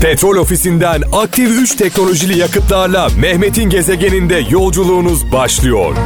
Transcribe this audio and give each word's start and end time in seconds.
Petrol 0.00 0.36
ofisinden 0.36 1.02
aktif 1.12 1.50
3 1.50 1.74
teknolojili 1.74 2.38
yakıtlarla 2.38 3.08
Mehmet'in 3.18 3.70
gezegeninde 3.70 4.44
yolculuğunuz 4.50 5.32
başlıyor. 5.32 5.96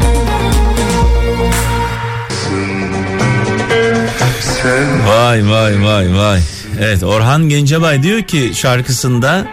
Vay 5.09 5.51
vay 5.51 5.85
vay 5.85 6.17
vay. 6.17 6.41
Evet 6.81 7.03
Orhan 7.03 7.49
Gencebay 7.49 8.03
diyor 8.03 8.23
ki 8.23 8.51
şarkısında 8.55 9.47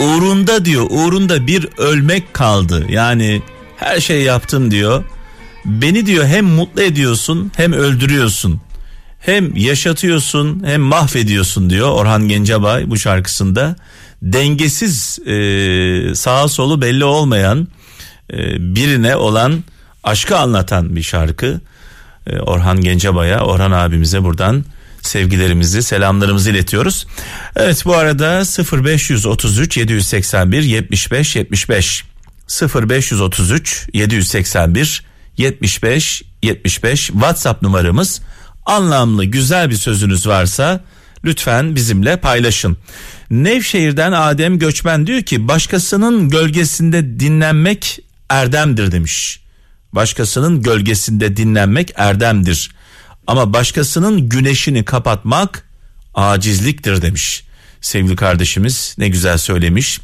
uğrunda 0.00 0.64
diyor 0.64 0.86
uğrunda 0.90 1.46
bir 1.46 1.68
ölmek 1.78 2.34
kaldı. 2.34 2.86
Yani 2.88 3.42
her 3.76 4.00
şey 4.00 4.22
yaptım 4.22 4.70
diyor. 4.70 5.04
Beni 5.64 6.06
diyor 6.06 6.26
hem 6.26 6.44
mutlu 6.44 6.82
ediyorsun 6.82 7.52
hem 7.56 7.72
öldürüyorsun. 7.72 8.60
Hem 9.26 9.56
yaşatıyorsun 9.56 10.62
hem 10.66 10.80
mahvediyorsun 10.80 11.70
diyor 11.70 11.88
Orhan 11.90 12.28
Gencebay 12.28 12.90
bu 12.90 12.98
şarkısında. 12.98 13.76
Dengesiz 14.22 15.18
e, 15.26 16.14
sağa 16.14 16.48
solu 16.48 16.80
belli 16.80 17.04
olmayan 17.04 17.68
e, 18.32 18.36
birine 18.74 19.16
olan 19.16 19.64
aşkı 20.04 20.38
anlatan 20.38 20.96
bir 20.96 21.02
şarkı. 21.02 21.60
E, 22.26 22.38
Orhan 22.38 22.80
Gencebay'a, 22.80 23.40
Orhan 23.40 23.70
abimize 23.70 24.22
buradan 24.22 24.64
sevgilerimizi, 25.02 25.82
selamlarımızı 25.82 26.50
iletiyoruz. 26.50 27.06
Evet 27.56 27.82
bu 27.84 27.94
arada 27.94 28.42
0533 28.82 29.76
781 29.76 30.62
75 30.62 31.36
75 31.36 32.04
0533 32.74 33.88
781 33.92 35.04
75 35.36 36.22
75 36.42 37.06
WhatsApp 37.06 37.62
numaramız. 37.62 38.20
Anlamlı 38.66 39.24
güzel 39.24 39.70
bir 39.70 39.74
sözünüz 39.76 40.26
varsa 40.26 40.80
lütfen 41.24 41.76
bizimle 41.76 42.16
paylaşın. 42.16 42.76
Nevşehir'den 43.30 44.12
Adem 44.12 44.58
Göçmen 44.58 45.06
diyor 45.06 45.22
ki 45.22 45.48
başkasının 45.48 46.28
gölgesinde 46.30 47.20
dinlenmek 47.20 48.00
erdemdir 48.28 48.92
demiş. 48.92 49.40
Başkasının 49.92 50.62
gölgesinde 50.62 51.36
dinlenmek 51.36 51.92
erdemdir. 51.96 52.70
Ama 53.26 53.52
başkasının 53.52 54.28
güneşini 54.28 54.84
kapatmak 54.84 55.68
acizliktir 56.14 57.02
demiş. 57.02 57.44
Sevgili 57.80 58.16
kardeşimiz 58.16 58.94
ne 58.98 59.08
güzel 59.08 59.38
söylemiş. 59.38 60.00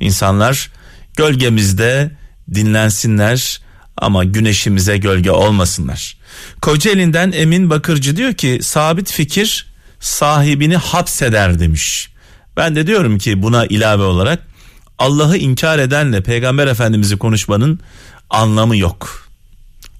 İnsanlar 0.00 0.70
gölgemizde 1.16 2.10
dinlensinler 2.54 3.60
ama 3.96 4.24
güneşimize 4.24 4.96
gölge 4.96 5.30
olmasınlar. 5.30 6.17
Kocaeli'nden 6.62 7.32
Emin 7.32 7.70
Bakırcı 7.70 8.16
diyor 8.16 8.34
ki 8.34 8.58
sabit 8.62 9.12
fikir 9.12 9.66
sahibini 10.00 10.76
hapseder 10.76 11.58
demiş. 11.58 12.08
Ben 12.56 12.76
de 12.76 12.86
diyorum 12.86 13.18
ki 13.18 13.42
buna 13.42 13.66
ilave 13.66 14.02
olarak 14.02 14.48
Allah'ı 14.98 15.36
inkar 15.36 15.78
edenle 15.78 16.22
peygamber 16.22 16.66
efendimizi 16.66 17.16
konuşmanın 17.16 17.80
anlamı 18.30 18.76
yok. 18.76 19.28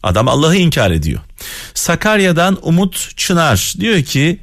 Adam 0.03 0.29
Allah'ı 0.29 0.57
inkar 0.57 0.91
ediyor. 0.91 1.21
Sakarya'dan 1.75 2.59
Umut 2.63 3.17
Çınar 3.17 3.75
diyor 3.81 4.03
ki 4.03 4.41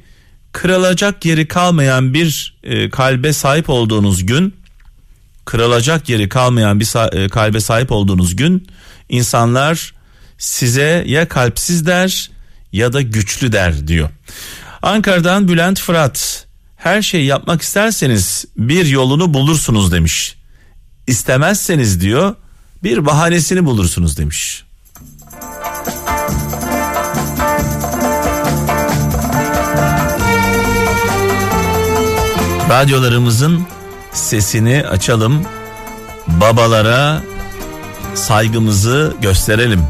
kırılacak 0.52 1.24
yeri 1.24 1.48
kalmayan 1.48 2.14
bir 2.14 2.58
e, 2.62 2.90
kalbe 2.90 3.32
sahip 3.32 3.70
olduğunuz 3.70 4.26
gün 4.26 4.54
kırılacak 5.44 6.08
yeri 6.08 6.28
kalmayan 6.28 6.80
bir 6.80 7.12
e, 7.12 7.28
kalbe 7.28 7.60
sahip 7.60 7.92
olduğunuz 7.92 8.36
gün 8.36 8.68
insanlar 9.08 9.94
size 10.38 11.04
ya 11.06 11.28
kalpsiz 11.28 11.86
der 11.86 12.30
ya 12.72 12.92
da 12.92 13.02
güçlü 13.02 13.52
der 13.52 13.88
diyor. 13.88 14.08
Ankara'dan 14.82 15.48
Bülent 15.48 15.80
Fırat 15.80 16.46
her 16.76 17.02
şey 17.02 17.24
yapmak 17.24 17.62
isterseniz 17.62 18.44
bir 18.56 18.86
yolunu 18.86 19.34
bulursunuz 19.34 19.92
demiş. 19.92 20.36
İstemezseniz 21.06 22.00
diyor 22.00 22.34
bir 22.82 23.06
bahanesini 23.06 23.64
bulursunuz 23.64 24.18
demiş. 24.18 24.64
Radyolarımızın 32.70 33.66
sesini 34.12 34.84
açalım. 34.86 35.42
Babalara 36.28 37.22
saygımızı 38.14 39.14
gösterelim. 39.22 39.82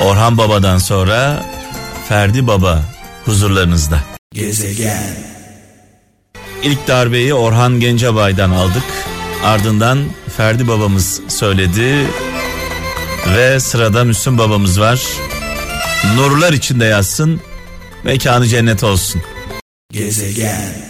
Orhan 0.00 0.38
Baba'dan 0.38 0.78
sonra 0.78 1.42
Ferdi 2.08 2.46
Baba 2.46 2.84
huzurlarınızda. 3.24 4.00
Gezegen. 4.34 5.16
İlk 6.62 6.88
darbeyi 6.88 7.34
Orhan 7.34 7.80
Gencebay'dan 7.80 8.50
aldık. 8.50 8.82
Ardından 9.44 9.98
Ferdi 10.36 10.68
babamız 10.68 11.20
söyledi 11.28 12.06
ve 13.36 13.60
sırada 13.60 14.04
Müslüm 14.04 14.38
babamız 14.38 14.80
var. 14.80 15.02
Nurlar 16.16 16.52
içinde 16.52 16.84
yazsın, 16.84 17.40
mekanı 18.04 18.46
cennet 18.46 18.84
olsun. 18.84 19.22
Gezegen. 19.92 20.89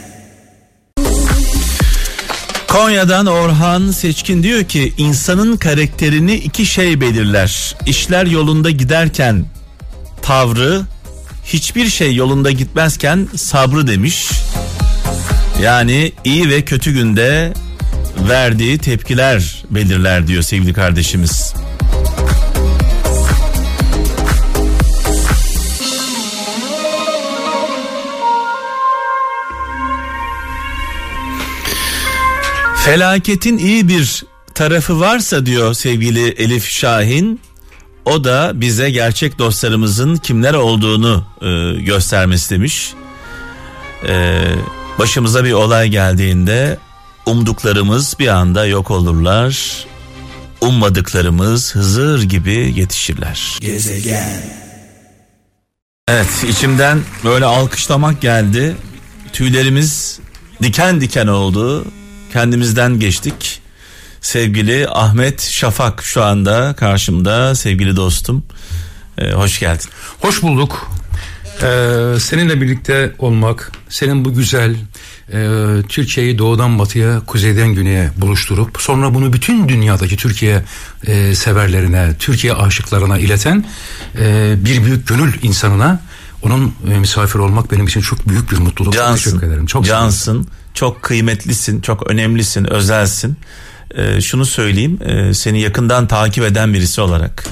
Konya'dan 2.70 3.26
Orhan 3.26 3.90
Seçkin 3.90 4.42
diyor 4.42 4.64
ki 4.64 4.92
insanın 4.98 5.56
karakterini 5.56 6.34
iki 6.34 6.66
şey 6.66 7.00
belirler. 7.00 7.76
İşler 7.86 8.26
yolunda 8.26 8.70
giderken 8.70 9.44
tavrı, 10.22 10.82
hiçbir 11.44 11.88
şey 11.88 12.14
yolunda 12.14 12.50
gitmezken 12.50 13.28
sabrı 13.36 13.86
demiş. 13.86 14.30
Yani 15.62 16.12
iyi 16.24 16.48
ve 16.50 16.64
kötü 16.64 16.92
günde 16.92 17.52
verdiği 18.28 18.78
tepkiler 18.78 19.64
belirler 19.70 20.26
diyor 20.26 20.42
sevgili 20.42 20.72
kardeşimiz. 20.72 21.54
Felaketin 32.84 33.58
iyi 33.58 33.88
bir 33.88 34.24
tarafı 34.54 35.00
varsa 35.00 35.46
diyor 35.46 35.74
sevgili 35.74 36.28
Elif 36.28 36.68
Şahin 36.68 37.40
o 38.04 38.24
da 38.24 38.52
bize 38.54 38.90
gerçek 38.90 39.38
dostlarımızın 39.38 40.16
kimler 40.16 40.54
olduğunu 40.54 41.24
e, 41.42 41.80
göstermesi 41.82 42.50
demiş. 42.50 42.92
E, 44.08 44.40
başımıza 44.98 45.44
bir 45.44 45.52
olay 45.52 45.88
geldiğinde 45.88 46.78
umduklarımız 47.26 48.16
bir 48.18 48.28
anda 48.28 48.66
yok 48.66 48.90
olurlar. 48.90 49.84
Ummadıklarımız 50.60 51.74
Hızır 51.74 52.22
gibi 52.22 52.74
yetişirler. 52.76 53.58
Gezegen. 53.60 54.42
Evet 56.08 56.44
içimden 56.48 57.00
böyle 57.24 57.44
alkışlamak 57.44 58.20
geldi. 58.20 58.76
Tüylerimiz 59.32 60.20
diken 60.62 61.00
diken 61.00 61.26
oldu 61.26 61.84
kendimizden 62.32 63.00
geçtik. 63.00 63.60
Sevgili 64.20 64.88
Ahmet 64.88 65.42
Şafak 65.42 66.02
şu 66.02 66.22
anda 66.24 66.74
karşımda 66.78 67.54
sevgili 67.54 67.96
dostum. 67.96 68.42
Ee, 69.18 69.32
hoş 69.32 69.60
geldin. 69.60 69.86
Hoş 70.20 70.42
bulduk. 70.42 70.90
Ee, 71.62 72.14
seninle 72.20 72.60
birlikte 72.60 73.12
olmak, 73.18 73.72
senin 73.88 74.24
bu 74.24 74.34
güzel 74.34 74.76
e, 75.32 75.48
Türkiye'yi 75.88 76.38
doğudan 76.38 76.78
batıya, 76.78 77.20
kuzeyden 77.26 77.68
güneye 77.68 78.10
buluşturup 78.16 78.76
sonra 78.80 79.14
bunu 79.14 79.32
bütün 79.32 79.68
dünyadaki 79.68 80.16
Türkiye 80.16 80.62
e, 81.06 81.34
severlerine, 81.34 82.10
Türkiye 82.18 82.52
aşıklarına 82.52 83.18
ileten 83.18 83.64
e, 84.18 84.54
bir 84.64 84.84
büyük 84.84 85.08
gönül 85.08 85.32
insanına 85.42 86.00
onun 86.42 86.74
e, 86.90 86.98
misafir 86.98 87.38
olmak 87.38 87.72
benim 87.72 87.86
için 87.86 88.00
çok 88.00 88.28
büyük 88.28 88.50
bir 88.50 88.58
mutluluk. 88.58 88.92
Cansın, 88.92 89.30
Teşekkür 89.30 89.46
ederim. 89.46 89.66
Çok 89.66 89.84
cansın, 89.84 90.48
çok 90.74 91.02
kıymetlisin, 91.02 91.80
çok 91.80 92.10
önemlisin, 92.10 92.64
özelsin. 92.64 93.36
Ee, 93.94 94.20
şunu 94.20 94.46
söyleyeyim, 94.46 94.98
e, 95.02 95.34
seni 95.34 95.60
yakından 95.60 96.06
takip 96.06 96.44
eden 96.44 96.74
birisi 96.74 97.00
olarak 97.00 97.46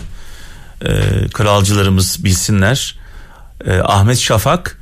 e, 0.83 0.89
kralcılarımız 1.33 2.25
bilsinler. 2.25 2.99
E, 3.65 3.79
Ahmet 3.79 4.19
Şafak 4.19 4.79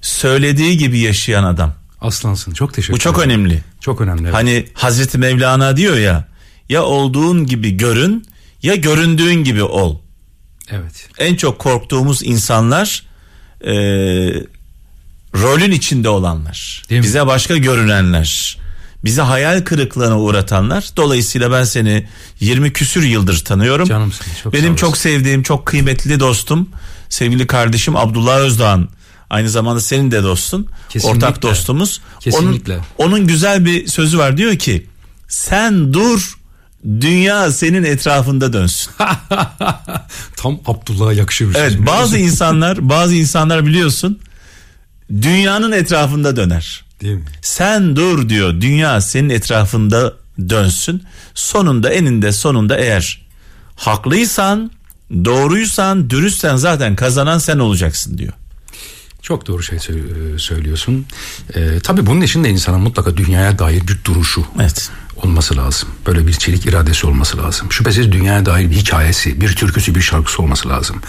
söylediği 0.00 0.78
gibi 0.78 0.98
yaşayan 0.98 1.44
adam. 1.44 1.74
Aslansın. 2.00 2.52
Çok 2.52 2.74
teşekkür 2.74 3.00
ederim. 3.00 3.10
Bu 3.12 3.16
çok 3.16 3.24
önemli. 3.26 3.62
Çok 3.80 4.00
önemli. 4.00 4.22
Evet. 4.22 4.34
Hani 4.34 4.66
Hazreti 4.74 5.18
Mevlana 5.18 5.76
diyor 5.76 5.96
ya, 5.96 6.28
ya 6.68 6.82
olduğun 6.82 7.46
gibi 7.46 7.76
görün, 7.76 8.26
ya 8.62 8.74
göründüğün 8.74 9.44
gibi 9.44 9.62
ol. 9.62 9.98
Evet. 10.70 11.08
En 11.18 11.34
çok 11.36 11.58
korktuğumuz 11.58 12.22
insanlar 12.22 13.06
e, 13.64 13.72
rolün 15.34 15.70
içinde 15.70 16.08
olanlar. 16.08 16.82
Değil 16.90 17.02
bize 17.02 17.20
mi? 17.20 17.26
başka 17.26 17.56
görünenler. 17.56 18.58
Bizi 19.04 19.20
hayal 19.20 19.60
kırıklığına 19.64 20.20
uğratanlar. 20.20 20.90
Dolayısıyla 20.96 21.52
ben 21.52 21.64
seni 21.64 22.06
20 22.40 22.72
küsür 22.72 23.02
yıldır 23.02 23.44
tanıyorum. 23.44 23.88
Canımsın. 23.88 24.26
Çok 24.42 24.52
Benim 24.52 24.76
çok 24.76 24.96
sevdiğim, 24.96 25.42
çok 25.42 25.66
kıymetli 25.66 26.20
dostum, 26.20 26.68
sevgili 27.08 27.46
kardeşim 27.46 27.96
Abdullah 27.96 28.38
Özdağ'ın 28.38 28.88
Aynı 29.30 29.50
zamanda 29.50 29.80
senin 29.80 30.10
de 30.10 30.22
dostun. 30.22 30.66
Kesinlikle. 30.88 31.26
Ortak 31.26 31.42
dostumuz. 31.42 32.00
Kesinlikle. 32.20 32.80
Onun, 32.98 33.12
onun 33.12 33.26
güzel 33.26 33.64
bir 33.64 33.86
sözü 33.86 34.18
var 34.18 34.36
diyor 34.36 34.56
ki 34.56 34.86
sen 35.28 35.92
dur 35.92 36.38
dünya 36.84 37.52
senin 37.52 37.84
etrafında 37.84 38.52
dönsün. 38.52 38.92
Tam 40.36 40.60
Abdullah'a 40.66 41.12
yakışır 41.12 41.50
bir 41.50 41.54
Evet 41.54 41.72
söz. 41.72 41.86
bazı 41.86 42.18
insanlar 42.18 42.88
bazı 42.88 43.14
insanlar 43.14 43.66
biliyorsun 43.66 44.18
dünyanın 45.22 45.72
etrafında 45.72 46.36
döner. 46.36 46.84
Değil 47.00 47.14
mi? 47.14 47.24
Sen 47.42 47.96
dur 47.96 48.28
diyor 48.28 48.60
dünya 48.60 49.00
senin 49.00 49.30
etrafında 49.30 50.12
dönsün. 50.48 51.02
Sonunda 51.34 51.90
eninde 51.90 52.32
sonunda 52.32 52.76
eğer 52.76 53.26
haklıysan 53.76 54.70
doğruysan 55.24 56.10
dürüstsen 56.10 56.56
zaten 56.56 56.96
kazanan 56.96 57.38
sen 57.38 57.58
olacaksın 57.58 58.18
diyor. 58.18 58.32
Çok 59.22 59.46
doğru 59.46 59.62
şey 59.62 59.78
sö- 59.78 60.38
söylüyorsun. 60.38 61.06
Ee, 61.54 61.80
tabii 61.82 62.06
bunun 62.06 62.20
için 62.20 62.44
de 62.44 62.50
insanın 62.50 62.80
mutlaka 62.80 63.16
dünyaya 63.16 63.58
dair 63.58 63.88
bir 63.88 63.98
duruşu 64.04 64.44
Evet. 64.60 64.90
Olması 65.24 65.56
lazım. 65.56 65.88
Böyle 66.06 66.26
bir 66.26 66.32
çelik 66.32 66.66
iradesi 66.66 67.06
olması 67.06 67.38
lazım. 67.38 67.72
Şüphesiz 67.72 68.12
dünyaya 68.12 68.46
dair 68.46 68.70
bir 68.70 68.76
hikayesi, 68.76 69.40
bir 69.40 69.56
türküsü, 69.56 69.94
bir 69.94 70.00
şarkısı 70.00 70.42
olması 70.42 70.68
lazım. 70.68 71.02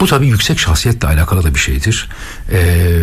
Bu 0.00 0.06
tabii 0.06 0.26
yüksek 0.26 0.58
şahsiyetle 0.58 1.08
alakalı 1.08 1.44
da 1.44 1.54
bir 1.54 1.60
şeydir. 1.60 2.08
Ee, 2.52 2.98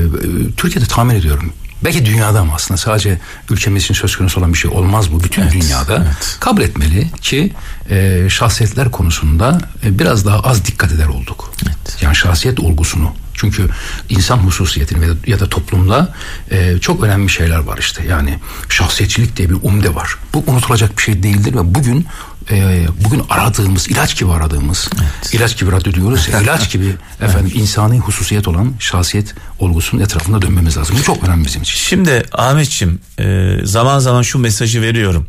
Türkiye'de 0.57 0.87
tahmin 0.87 1.15
ediyorum. 1.15 1.53
Belki 1.83 2.05
dünyada 2.05 2.39
ama 2.39 2.55
aslında 2.55 2.77
sadece 2.77 3.19
ülkemiz 3.49 3.83
için 3.83 3.93
söz 3.93 4.15
konusu 4.15 4.39
olan 4.39 4.53
bir 4.53 4.57
şey 4.57 4.71
olmaz 4.71 5.11
bu. 5.11 5.23
Bütün 5.23 5.51
dünyada 5.51 5.95
evet. 5.95 6.37
kabul 6.39 6.61
etmeli 6.61 7.11
ki 7.21 7.53
e, 7.89 8.27
şahsiyetler 8.29 8.91
konusunda 8.91 9.57
e, 9.85 9.99
biraz 9.99 10.25
daha 10.25 10.39
az 10.39 10.65
dikkat 10.65 10.91
eder 10.91 11.07
olduk. 11.07 11.53
Yani 12.01 12.15
şahsiyet 12.15 12.59
olgusunu. 12.59 13.13
Çünkü 13.33 13.69
insan 14.09 14.37
hususiyetini 14.37 15.05
ya 15.05 15.09
da, 15.09 15.15
ya 15.27 15.39
da 15.39 15.49
toplumda 15.49 16.13
e, 16.51 16.79
çok 16.79 17.03
önemli 17.03 17.29
şeyler 17.29 17.59
var 17.59 17.77
işte. 17.77 18.03
Yani 18.09 18.39
şahsiyetçilik 18.69 19.37
diye 19.37 19.49
bir 19.49 19.57
umde 19.63 19.95
var. 19.95 20.15
Bu 20.33 20.43
unutulacak 20.47 20.97
bir 20.97 21.03
şey 21.03 21.23
değildir 21.23 21.53
ve 21.53 21.75
bugün 21.75 22.07
e, 22.51 22.85
bugün 23.03 23.23
aradığımız 23.29 23.87
ilaç 23.87 24.19
gibi 24.19 24.31
aradığımız 24.31 24.89
ilaç 25.33 25.57
gibi 25.59 25.71
radyo 25.71 25.93
diyoruz 25.93 26.29
ya, 26.33 26.41
ilaç 26.41 26.71
gibi 26.71 26.85
efendim 27.21 27.51
insani 27.55 27.99
hususiyet 27.99 28.47
olan 28.47 28.73
şahsiyet 28.79 29.35
olgusunun 29.59 30.01
etrafında 30.01 30.41
dönmemiz 30.41 30.77
lazım. 30.77 30.95
Bu 30.99 31.03
çok 31.03 31.23
önemli 31.23 31.45
bizim 31.45 31.61
için. 31.61 31.75
Şimdi 31.75 32.23
Ahmetçim 32.33 32.99
e, 33.19 33.57
zaman 33.63 33.99
zaman 33.99 34.21
şu 34.21 34.39
mesajı 34.39 34.81
veriyorum. 34.81 35.27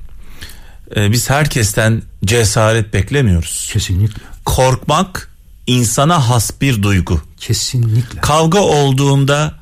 E, 0.97 1.13
biz 1.13 1.31
herkesten 1.31 2.03
cesaret 2.25 2.95
beklemiyoruz. 2.95 3.71
Kesinlikle. 3.73 4.23
Korkmak 4.45 5.34
insana 5.67 6.29
has 6.29 6.51
bir 6.61 6.83
duygu. 6.83 7.21
Kesinlikle. 7.41 8.21
Kavga 8.21 8.59
olduğunda 8.59 9.55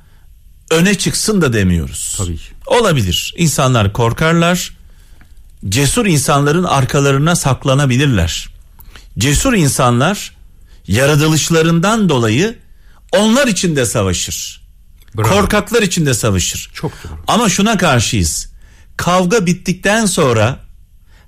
öne 0.71 0.95
çıksın 0.95 1.41
da 1.41 1.53
demiyoruz. 1.53 2.15
Tabii 2.19 2.37
ki. 2.37 2.45
Olabilir. 2.67 3.35
İnsanlar 3.37 3.93
korkarlar. 3.93 4.77
Cesur 5.69 6.07
insanların 6.07 6.65
arkalarına 6.65 7.37
saklanabilirler. 7.37 8.49
Cesur 9.19 9.55
insanlar 9.55 10.37
yaratılışlarından 10.87 12.09
dolayı 12.09 12.59
onlar 13.13 13.47
için 13.47 13.77
de 13.77 13.87
savaşır. 13.87 14.63
Bravo. 15.17 15.29
Korkaklar 15.29 15.83
için 15.83 16.07
de 16.07 16.15
savaşır. 16.15 16.71
Çok 16.75 16.93
doğru. 17.05 17.13
Ama 17.27 17.49
şuna 17.49 17.79
karşıyız. 17.79 18.53
Kavga 18.97 19.47
bittikten 19.47 20.07
sonra 20.07 20.59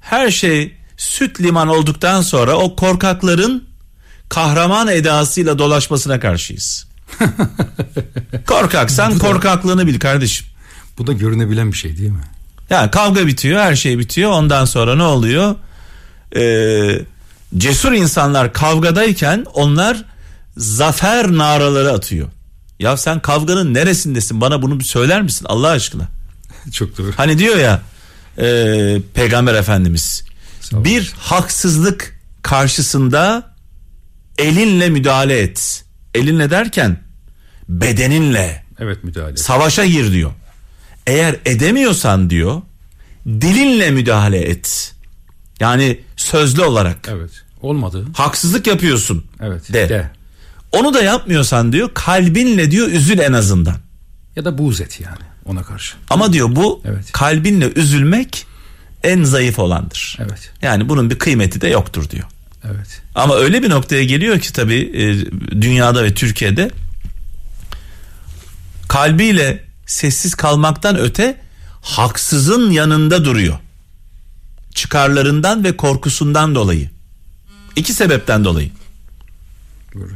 her 0.01 0.31
şey 0.31 0.77
süt 0.97 1.41
liman 1.41 1.69
olduktan 1.69 2.23
sonra 2.23 2.57
o 2.57 2.77
korkakların 2.77 3.69
kahraman 4.35 4.89
edasıyla 4.89 5.59
dolaşmasına 5.59 6.21
karşıyız. 6.21 6.87
Korkaksan 8.47 9.19
korkaklığını 9.19 9.87
bil 9.87 9.99
kardeşim. 9.99 10.47
Bu 10.99 11.07
da 11.07 11.13
görünebilen 11.13 11.73
bir 11.73 11.77
şey 11.77 11.97
değil 11.99 12.11
mi? 12.11 12.25
Yani 12.71 12.91
kavga 12.91 13.27
bitiyor, 13.27 13.61
her 13.61 13.77
şey 13.77 13.99
bitiyor. 13.99 14.31
Ondan 14.31 14.65
sonra 14.65 14.97
ne 14.97 15.03
oluyor? 15.03 15.55
Ee, 16.37 17.01
cesur 17.59 17.93
insanlar 17.93 18.53
kavgadayken 18.53 19.47
onlar 19.55 20.05
zafer 20.57 21.33
naraları 21.33 21.93
atıyor. 21.93 22.29
Ya 22.79 22.97
sen 22.97 23.21
kavganın 23.21 23.75
neresindesin? 23.75 24.41
Bana 24.41 24.63
bunu 24.63 24.81
bir 24.81 24.85
söyler 24.85 25.23
misin 25.23 25.47
Allah 25.49 25.69
aşkına? 25.69 26.09
Çok 26.73 26.99
doğru. 26.99 27.13
Hani 27.17 27.39
diyor 27.39 27.57
ya 27.57 27.81
e, 28.39 28.47
Peygamber 29.15 29.55
Efendimiz 29.55 30.25
bir 30.73 31.13
haksızlık 31.19 32.21
karşısında 32.43 33.54
elinle 34.39 34.89
müdahale 34.89 35.39
et. 35.39 35.85
Elinle 36.15 36.51
derken 36.51 36.99
bedeninle 37.69 38.65
Evet 38.81 39.05
müdahale. 39.05 39.37
savaşa 39.37 39.85
gir 39.85 40.13
diyor. 40.13 40.33
Eğer 41.07 41.37
edemiyorsan 41.45 42.31
diyor 42.31 42.63
dilinle 43.27 43.91
müdahale 43.91 44.39
et. 44.39 44.95
Yani 45.61 46.01
sözlü 46.17 46.63
olarak. 46.63 47.09
Evet. 47.13 47.31
Olmadı. 47.63 48.07
Haksızlık 48.15 48.67
yapıyorsun. 48.67 49.25
Evet. 49.41 49.73
De. 49.73 49.89
De. 49.89 50.11
Onu 50.73 50.95
da 50.95 51.03
yapmıyorsan 51.03 51.73
diyor 51.73 51.91
kalbinle 51.95 52.71
diyor 52.71 52.89
üzül 52.89 53.19
en 53.19 53.33
azından. 53.33 53.77
Ya 54.37 54.45
da 54.45 54.59
buğz 54.59 54.81
et 54.81 55.01
yani 55.01 55.19
ona 55.45 55.63
karşı. 55.63 55.95
Ama 56.11 56.33
diyor 56.33 56.57
bu 56.57 56.83
Evet. 56.85 57.13
kalbinle 57.13 57.73
üzülmek 57.77 58.47
en 59.03 59.25
zayıf 59.25 59.59
olandır. 59.59 60.19
Evet. 60.21 60.51
Yani 60.63 60.89
bunun 60.89 61.11
bir 61.11 61.19
kıymeti 61.19 61.61
de 61.61 61.69
yoktur 61.69 62.11
diyor. 62.11 62.25
Evet. 62.65 63.03
Ama 63.15 63.37
öyle 63.37 63.63
bir 63.63 63.71
noktaya 63.71 64.05
geliyor 64.05 64.41
ki 64.41 64.53
tabii 64.53 64.93
e, 64.95 65.31
dünyada 65.63 66.05
ve 66.05 66.15
Türkiye'de 66.15 66.71
kalbiyle 68.89 69.65
sessiz 69.87 70.35
kalmaktan 70.35 70.99
öte 70.99 71.41
haksızın 71.83 72.71
yanında 72.71 73.25
duruyor. 73.25 73.59
Çıkarlarından 74.75 75.65
ve 75.65 75.77
korkusundan 75.77 76.55
dolayı. 76.55 76.91
İki 77.77 77.93
sebepten 77.93 78.45
dolayı. 78.45 78.71
Doğru. 79.95 80.11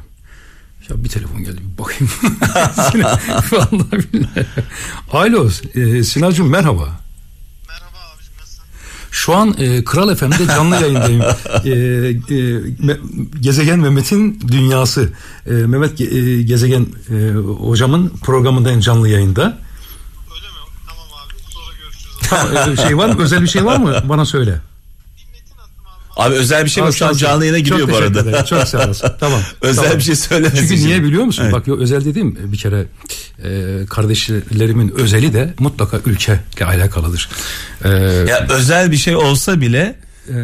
Ya 0.90 1.04
bir 1.04 1.08
telefon 1.08 1.44
geldi 1.44 1.60
bir 1.72 1.78
bakayım. 1.78 2.12
Vallahi 3.52 4.12
billahi. 4.12 4.46
Alo 5.12 5.50
e, 5.74 6.02
Sinancığım 6.04 6.48
merhaba. 6.48 7.00
Şu 9.10 9.34
an 9.34 9.54
e, 9.58 9.84
Kral 9.84 10.14
FM'de 10.14 10.46
canlı 10.46 10.74
yayındayım. 10.74 11.22
E, 11.64 11.70
e, 11.70 11.72
Me- 12.86 12.98
Gezegen 13.40 13.78
Mehmet'in 13.78 14.40
Dünyası. 14.48 15.08
E, 15.46 15.50
Mehmet 15.52 16.00
e, 16.00 16.42
Gezegen 16.42 16.86
e, 17.10 17.32
hocamın 17.60 18.08
programındayım 18.22 18.80
canlı 18.80 19.08
yayında. 19.08 19.42
Öyle 19.42 20.46
mi? 20.46 20.54
Tamam 20.88 21.06
abi 21.26 21.34
sonra 21.50 21.72
görüşürüz. 21.82 22.16
Tamam, 22.30 22.72
e, 22.72 22.76
şey 22.88 22.98
var 22.98 23.08
mı? 23.08 23.22
Özel 23.22 23.42
bir 23.42 23.48
şey 23.48 23.64
var 23.64 23.76
mı? 23.76 23.94
Bana 24.04 24.24
söyle. 24.24 24.60
Abi. 26.18 26.34
Özel 26.34 26.64
bir 26.64 26.70
şey 26.70 26.84
mi? 26.84 26.94
Şu 26.94 27.06
an 27.06 27.12
canlı 27.12 27.44
yayına 27.46 27.64
Çok 27.64 27.78
giriyor 27.78 27.88
bu 27.92 27.96
arada. 27.96 28.20
ederim. 28.20 28.44
Çok 28.44 28.68
sağ 28.68 28.84
olasın. 28.84 29.10
Tamam. 29.20 29.40
Özel 29.62 29.82
tamam. 29.82 29.98
bir 29.98 30.02
şey 30.04 30.16
söylemesin 30.16 30.68
Çünkü 30.68 30.86
niye 30.86 31.02
biliyor 31.04 31.24
musun? 31.24 31.42
Evet. 31.42 31.52
Bak 31.52 31.68
özel 31.68 32.04
dediğim 32.04 32.52
bir 32.52 32.58
kere 32.58 32.84
e, 33.44 33.86
kardeşlerimin 33.86 34.88
özeli 34.98 35.32
de 35.32 35.54
mutlaka 35.58 35.98
ülkeyle 36.06 36.40
alakalıdır. 36.64 37.28
E, 37.84 37.88
Ya 38.28 38.46
özel 38.50 38.90
bir 38.92 38.96
şey 38.96 39.16
olsa 39.16 39.60
bile 39.60 39.96
e, 40.28 40.34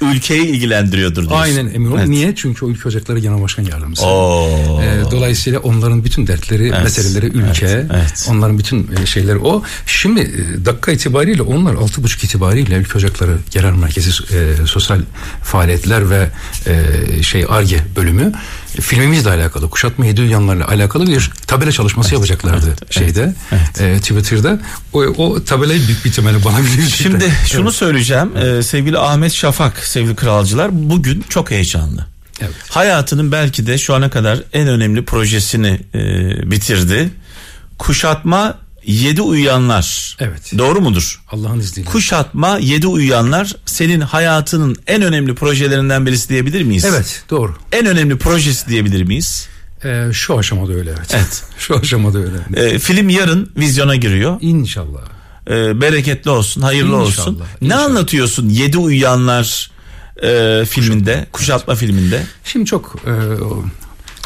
ülkeyi 0.00 0.42
ilgilendiriyordur 0.46 1.28
diyorsun. 1.28 1.36
aynen 1.36 1.74
emin. 1.74 1.96
Evet. 1.96 2.08
Niye? 2.08 2.34
Çünkü 2.34 2.64
o 2.64 2.68
ülke 2.68 2.88
ocakları 2.88 3.18
genel 3.18 3.42
başkan 3.42 3.62
yardımcısı. 3.62 4.06
Oo. 4.06 4.82
E, 4.82 5.10
dolayısıyla 5.10 5.58
onların 5.58 6.04
bütün 6.04 6.26
dertleri, 6.26 6.70
meseleleri 6.70 7.26
ülke, 7.26 7.66
evet, 7.66 7.86
evet. 7.94 8.28
onların 8.30 8.58
bütün 8.58 8.90
e, 9.02 9.06
şeyleri 9.06 9.38
o. 9.38 9.62
Şimdi 9.86 10.20
e, 10.20 10.64
dakika 10.66 10.92
itibariyle 10.92 11.42
onlar 11.42 11.74
altı 11.74 12.02
buçuk 12.02 12.24
itibariyle 12.24 12.74
ülke 12.74 12.98
ocakları 12.98 13.36
genel 13.50 13.72
merkezi 13.72 14.10
e, 14.10 14.66
sosyal 14.66 15.00
faaliyetler 15.42 16.10
ve 16.10 16.28
e, 16.66 17.22
şey 17.22 17.44
ARGE 17.48 17.78
bölümü 17.96 18.32
filmimizle 18.80 19.30
alakalı, 19.30 19.70
kuşatma 19.70 20.04
hediye 20.04 20.26
yanlarla 20.26 20.68
alakalı 20.68 21.06
bir 21.06 21.30
tabela 21.46 21.72
çalışması 21.72 22.14
yapacaklardı 22.14 22.74
şeyde, 22.90 23.34
e, 23.78 23.98
Twitter'da. 23.98 24.60
O, 24.92 25.00
o 25.00 25.44
tabelayı 25.44 25.86
büyük 25.86 26.04
bir 26.04 26.10
ihtimalle 26.10 26.44
bana 26.44 26.58
bilecekler. 26.58 26.88
Şimdi 26.88 27.32
şunu 27.46 27.72
söyleyeceğim 27.72 28.30
Ee, 28.36 28.62
sevgili 28.62 28.98
Ahmet 28.98 29.32
Şafak 29.32 29.78
sevgili 29.78 30.16
kralcılar 30.16 30.70
bugün 30.72 31.24
çok 31.28 31.50
heyecanlı. 31.50 32.06
Evet. 32.40 32.54
Hayatının 32.70 33.32
belki 33.32 33.66
de 33.66 33.78
şu 33.78 33.94
ana 33.94 34.10
kadar 34.10 34.38
en 34.52 34.68
önemli 34.68 35.04
projesini 35.04 35.80
e, 35.94 36.00
bitirdi. 36.50 37.10
Kuşatma 37.78 38.58
7 38.86 39.22
uyuyanlar. 39.22 40.16
Evet. 40.20 40.52
Doğru 40.58 40.80
mudur? 40.80 41.20
Allah'ın 41.30 41.60
izniyle. 41.60 41.90
Kuşatma 41.90 42.58
7 42.58 42.86
uyuyanlar 42.86 43.52
senin 43.66 44.00
hayatının 44.00 44.76
en 44.86 45.02
önemli 45.02 45.34
projelerinden 45.34 46.06
birisi 46.06 46.28
diyebilir 46.28 46.62
miyiz? 46.62 46.84
Evet 46.84 47.24
doğru. 47.30 47.56
En 47.72 47.86
önemli 47.86 48.18
projesi 48.18 48.68
diyebilir 48.68 49.02
miyiz? 49.02 49.48
E, 49.84 50.12
şu 50.12 50.38
aşamada 50.38 50.72
öyle 50.72 50.90
evet. 50.98 51.10
Evet. 51.14 51.42
şu 51.58 51.76
aşamada 51.76 52.18
öyle. 52.18 52.36
Ee, 52.56 52.78
film 52.78 53.08
yarın 53.08 53.52
vizyona 53.56 53.96
giriyor. 53.96 54.36
İnşallah. 54.40 55.00
Ee, 55.50 55.80
bereketli 55.80 56.30
olsun, 56.30 56.62
hayırlı 56.62 56.88
İnşallah, 56.88 57.02
olsun. 57.02 57.42
Ne 57.60 57.66
inşallah. 57.66 57.84
anlatıyorsun? 57.84 58.48
Yedi 58.48 58.78
Uyuyanlar 58.78 59.70
e, 60.22 60.64
filminde, 60.64 61.26
kuşatma 61.32 61.74
filminde. 61.74 62.22
Şimdi 62.44 62.66
çok 62.66 62.96
e, 63.06 63.12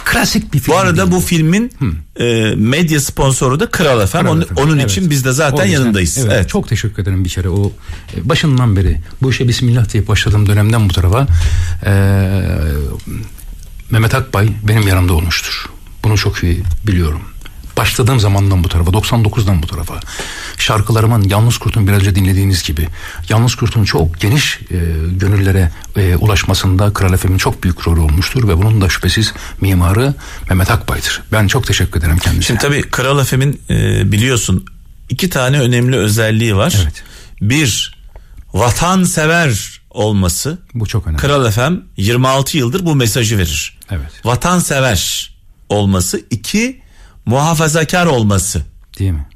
klasik 0.05 0.55
bir 0.55 0.59
film. 0.59 0.75
Bu 0.75 0.79
arada 0.79 0.97
değil. 0.97 1.11
bu 1.17 1.21
filmin 1.21 1.73
e, 2.21 2.55
medya 2.57 3.01
sponsoru 3.01 3.61
da 3.61 3.71
Kral 3.71 4.07
FM. 4.07 4.19
Kral 4.19 4.27
Onun, 4.33 4.45
FM. 4.45 4.55
onun 4.57 4.79
Evet. 4.79 4.91
için 4.91 5.11
biz 5.11 5.25
de 5.25 5.33
zaten 5.33 5.57
O 5.59 5.63
yüzden- 5.65 5.81
yanındayız. 5.81 6.19
Evet, 6.19 6.33
Evet. 6.35 6.49
Çok 6.49 6.69
teşekkür 6.69 7.03
ederim 7.03 7.25
bir 7.25 7.31
kere. 7.31 7.49
O 7.49 7.73
e, 8.17 8.29
başından 8.29 8.77
beri 8.77 9.01
bu 9.23 9.31
işe 9.31 9.49
Bismillah 9.49 9.93
diye 9.93 10.09
başladığım 10.09 10.47
dönemden 10.47 10.89
bu 10.89 10.93
tarafa 10.93 11.27
e, 11.87 11.93
Mehmet 13.91 14.15
Akbay 14.15 14.49
benim 14.69 14.89
yanımda 14.89 15.13
olmuştur. 15.13 15.67
Bunu 16.05 16.19
çok 16.19 16.43
iyi 16.43 16.63
biliyorum. 16.87 17.21
Başladığım 17.79 18.21
zamandan 18.21 18.65
bu 18.65 18.69
tarafa 18.69 18.91
99'dan 18.91 19.63
bu 19.63 19.67
tarafa 19.67 20.01
şarkılarımın 20.59 21.23
Yalnız 21.23 21.59
Kurt'un 21.59 21.87
biraz 21.89 22.01
önce 22.01 22.15
dinlediğiniz 22.15 22.63
gibi 22.63 22.89
Yalnız 23.29 23.55
Kurt'un 23.55 23.85
çok 23.85 24.21
geniş 24.21 24.61
e, 24.71 24.77
gönüllere 25.13 25.71
e, 25.97 26.17
ulaşmasında 26.17 26.93
Kral 26.93 27.17
FM'in 27.17 27.39
çok 27.39 27.63
büyük 27.63 27.89
rolü 27.89 28.01
olmuştur 28.01 28.49
ve 28.49 28.59
bunun 28.59 28.81
da 28.81 28.89
şüphesiz 28.89 29.33
mimarı 29.61 30.15
Mehmet 30.49 30.71
Akbay'dır. 30.71 31.23
Ben 31.33 31.47
çok 31.47 31.67
teşekkür 31.67 32.01
ederim 32.01 32.19
kendisine. 32.19 32.43
Şimdi 32.43 32.61
tabii 32.61 32.83
Kral 32.83 33.25
FM'in 33.25 33.61
e, 33.71 34.13
biliyorsun 34.13 34.65
iki 35.09 35.31
tane 35.31 35.61
önemli 35.61 35.97
özelliği 35.97 36.57
var. 36.57 36.75
Evet. 36.83 37.03
Bir 37.41 37.99
vatansever 38.55 39.81
olması. 39.91 40.59
bu 40.75 40.87
çok 40.87 41.07
önemli. 41.07 41.21
Kral 41.21 41.51
FM 41.51 41.75
26 41.97 42.59
yıldır 42.59 42.85
bu 42.85 42.95
mesajı 42.95 43.39
verir. 43.39 43.79
Evet. 43.91 44.11
Vatansever 44.25 45.31
olması. 45.69 46.21
iki 46.31 46.81
muhafazakar 47.29 48.07
olması. 48.07 48.63
Değil 48.99 49.11
mi? 49.11 49.27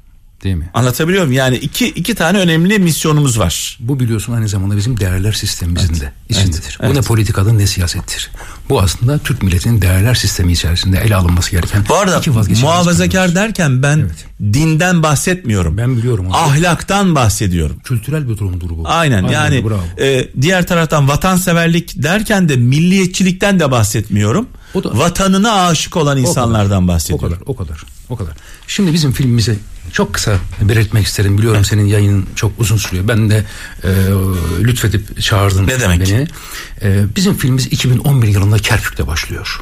Değil 0.43 0.55
mi? 0.55 0.69
Anlatabiliyor 0.73 1.23
muyum? 1.25 1.37
Yani 1.37 1.55
iki, 1.57 1.87
iki 1.87 2.15
tane 2.15 2.37
önemli 2.39 2.79
misyonumuz 2.79 3.39
var. 3.39 3.77
Bu 3.79 3.99
biliyorsun 3.99 4.33
aynı 4.33 4.47
zamanda 4.47 4.77
bizim 4.77 4.99
değerler 4.99 5.31
sistemimizin 5.31 5.99
de 5.99 6.11
içindedir. 6.29 6.77
evet, 6.79 6.79
Bu 6.79 6.93
ne 6.93 6.97
evet. 6.97 7.07
politikadır 7.07 7.57
ne 7.57 7.67
siyasettir. 7.67 8.31
Bu 8.69 8.81
aslında 8.81 9.17
Türk 9.17 9.43
milletinin 9.43 9.81
değerler 9.81 10.15
sistemi 10.15 10.51
içerisinde 10.51 10.97
ele 10.99 11.15
alınması 11.15 11.51
gereken 11.51 11.85
Bu 11.89 11.95
arada 11.95 12.19
iki 12.19 12.29
muhafazakar 12.61 13.25
konular. 13.27 13.35
derken 13.35 13.83
ben 13.83 13.97
Evet. 13.99 14.25
dinden 14.53 15.03
bahsetmiyorum. 15.03 15.77
Ben 15.77 15.97
biliyorum 15.97 16.25
onu. 16.25 16.35
Ahlaktan 16.35 17.15
bahsediyorum. 17.15 17.79
Kültürel 17.83 18.29
bir 18.29 18.37
durumdur 18.37 18.69
bu. 18.69 18.83
Aynen, 18.85 19.27
yani 19.27 19.65
bravo. 19.65 19.81
e, 19.99 20.27
diğer 20.41 20.67
taraftan 20.67 21.07
vatanseverlik 21.07 22.03
derken 22.03 22.49
de 22.49 22.55
milliyetçilikten 22.55 23.59
de 23.59 23.71
bahsetmiyorum. 23.71 24.47
O 24.73 24.83
da- 24.83 24.97
Vatanına 24.97 25.65
aşık 25.67 25.97
olan 25.97 26.17
O 26.17 26.19
insanlardan 26.19 26.69
kadar, 26.69 26.87
bahsediyorum. 26.87 27.37
O 27.45 27.55
kadar, 27.55 27.65
o 27.69 27.75
kadar, 27.75 27.83
o 28.09 28.15
kadar. 28.15 28.33
Şimdi 28.67 28.93
bizim 28.93 29.11
filmimize 29.11 29.55
çok 29.91 30.13
kısa 30.13 30.35
belirtmek 30.61 31.05
isterim. 31.07 31.37
Biliyorum 31.37 31.65
senin 31.65 31.85
yayının 31.85 32.25
çok 32.35 32.51
uzun 32.59 32.77
sürüyor. 32.77 33.07
Ben 33.07 33.29
de 33.29 33.45
e, 33.83 33.89
lütfedip 34.61 35.21
çağırdın 35.21 35.67
Ne 35.67 35.79
demek? 35.79 35.99
beni. 36.01 36.27
E, 36.81 37.03
bizim 37.15 37.37
filmimiz 37.37 37.65
2011 37.65 38.27
yılında 38.27 38.57
Kerkük'te 38.57 39.07
başlıyor. 39.07 39.61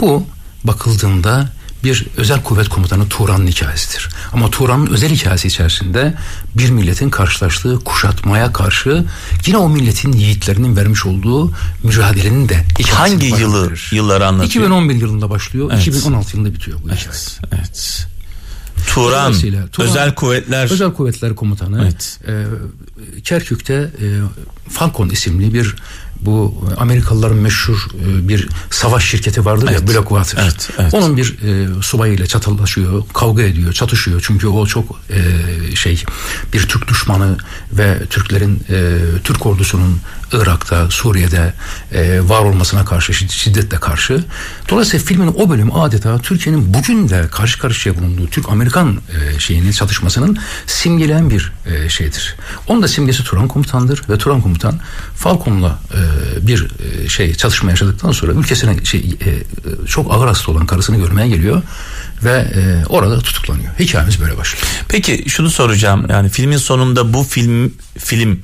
Bu 0.00 0.26
bakıldığında 0.64 1.52
bir 1.84 2.06
özel 2.16 2.42
kuvvet 2.42 2.68
komutanı 2.68 3.08
Turan'ın 3.08 3.46
hikayesidir. 3.46 4.08
Ama 4.32 4.50
Turan'ın 4.50 4.86
özel 4.86 5.10
hikayesi 5.10 5.48
içerisinde 5.48 6.14
bir 6.56 6.70
milletin 6.70 7.10
karşılaştığı 7.10 7.78
kuşatmaya 7.84 8.52
karşı 8.52 9.04
yine 9.46 9.56
o 9.56 9.68
milletin 9.68 10.12
yiğitlerinin 10.12 10.76
vermiş 10.76 11.06
olduğu 11.06 11.52
mücadelenin 11.82 12.48
de 12.48 12.64
Hangi 12.90 13.26
yılı 13.26 13.52
barındırır. 13.52 13.88
yılları 13.92 14.26
anlatıyor? 14.26 14.50
2011 14.66 14.94
yılında 14.94 15.30
başlıyor. 15.30 15.70
Evet. 15.74 15.86
2016 15.86 16.36
yılında 16.36 16.54
bitiyor 16.54 16.78
bu 16.78 16.84
hikaye. 16.84 17.00
Evet, 17.06 17.38
evet. 17.52 18.06
Turan, 18.86 19.32
Turan- 19.72 19.88
Özel 19.88 20.14
Kuvvetler 20.14 20.64
Özel 20.70 20.92
Kuvvetler 20.92 21.34
Komutanı 21.34 21.82
Evet. 21.82 22.18
e, 22.28 22.32
Kerkük'te 23.24 23.74
e, 23.74 24.06
Falcon 24.70 25.08
isimli 25.08 25.54
bir 25.54 25.76
bu 26.20 26.64
Amerikalıların 26.78 27.36
meşhur 27.36 27.88
e, 28.08 28.28
bir 28.28 28.48
savaş 28.70 29.04
şirketi 29.04 29.44
vardır 29.44 29.68
Evet. 29.70 29.80
ya 29.80 29.88
Blackwater. 29.88 30.42
Evet, 30.42 30.70
evet. 30.78 30.94
Onun 30.94 31.16
bir 31.16 31.38
e, 31.42 31.82
subayıyla 31.82 32.26
çatallaşıyor, 32.26 33.02
kavga 33.14 33.42
ediyor, 33.42 33.72
çatışıyor. 33.72 34.24
Çünkü 34.26 34.46
o 34.46 34.66
çok 34.66 35.00
e, 35.10 35.76
şey 35.76 36.04
bir 36.52 36.62
Türk 36.68 36.88
düşmanı 36.88 37.36
ve 37.72 37.98
Türklerin 38.10 38.62
e, 38.70 38.98
Türk 39.24 39.46
ordusunun 39.46 39.98
Irak'ta, 40.32 40.90
Suriye'de 40.90 41.54
e, 41.92 42.28
var 42.28 42.40
olmasına 42.40 42.84
karşı 42.84 43.12
şid- 43.12 43.32
şiddetle 43.32 43.76
karşı. 43.80 44.24
Dolayısıyla 44.68 45.06
filmin 45.06 45.34
o 45.36 45.50
bölümü 45.50 45.72
adeta 45.72 46.18
Türkiye'nin 46.18 46.74
bugün 46.74 47.08
de 47.08 47.28
karşı 47.30 47.58
karşıya 47.58 47.98
bulunduğu 47.98 48.26
Türk-Amerikan 48.26 49.00
e, 49.36 49.38
şeyinin 49.38 49.72
çatışmasının 49.72 50.38
simgeleyen 50.66 51.30
bir 51.30 51.52
e, 51.66 51.88
şeydir. 51.88 52.36
Onun 52.68 52.82
da 52.82 52.88
simgesi 52.88 53.24
Turan 53.24 53.48
Komutan'dır 53.48 54.02
ve 54.08 54.18
Turan 54.18 54.40
Komutan 54.40 54.80
Falcon'la 55.16 55.78
e, 55.94 56.46
bir 56.46 56.68
e, 57.04 57.08
şey 57.08 57.34
çatışma 57.34 57.70
yaşadıktan 57.70 58.12
sonra 58.12 58.32
ülkesine 58.32 58.84
şey 58.84 59.00
e, 59.00 59.30
e, 59.30 59.40
çok 59.86 60.14
ağır 60.14 60.26
hasta 60.26 60.52
olan 60.52 60.66
karısını 60.66 60.96
görmeye 60.96 61.28
geliyor 61.28 61.62
ve 62.24 62.32
e, 62.54 62.86
orada 62.86 63.18
tutuklanıyor. 63.18 63.72
Hikayemiz 63.78 64.20
böyle 64.20 64.36
başlıyor. 64.36 64.66
Peki 64.88 65.24
şunu 65.28 65.50
soracağım. 65.50 66.06
Yani 66.10 66.28
filmin 66.28 66.56
sonunda 66.56 67.12
bu 67.14 67.24
film 67.24 67.72
film 67.98 68.40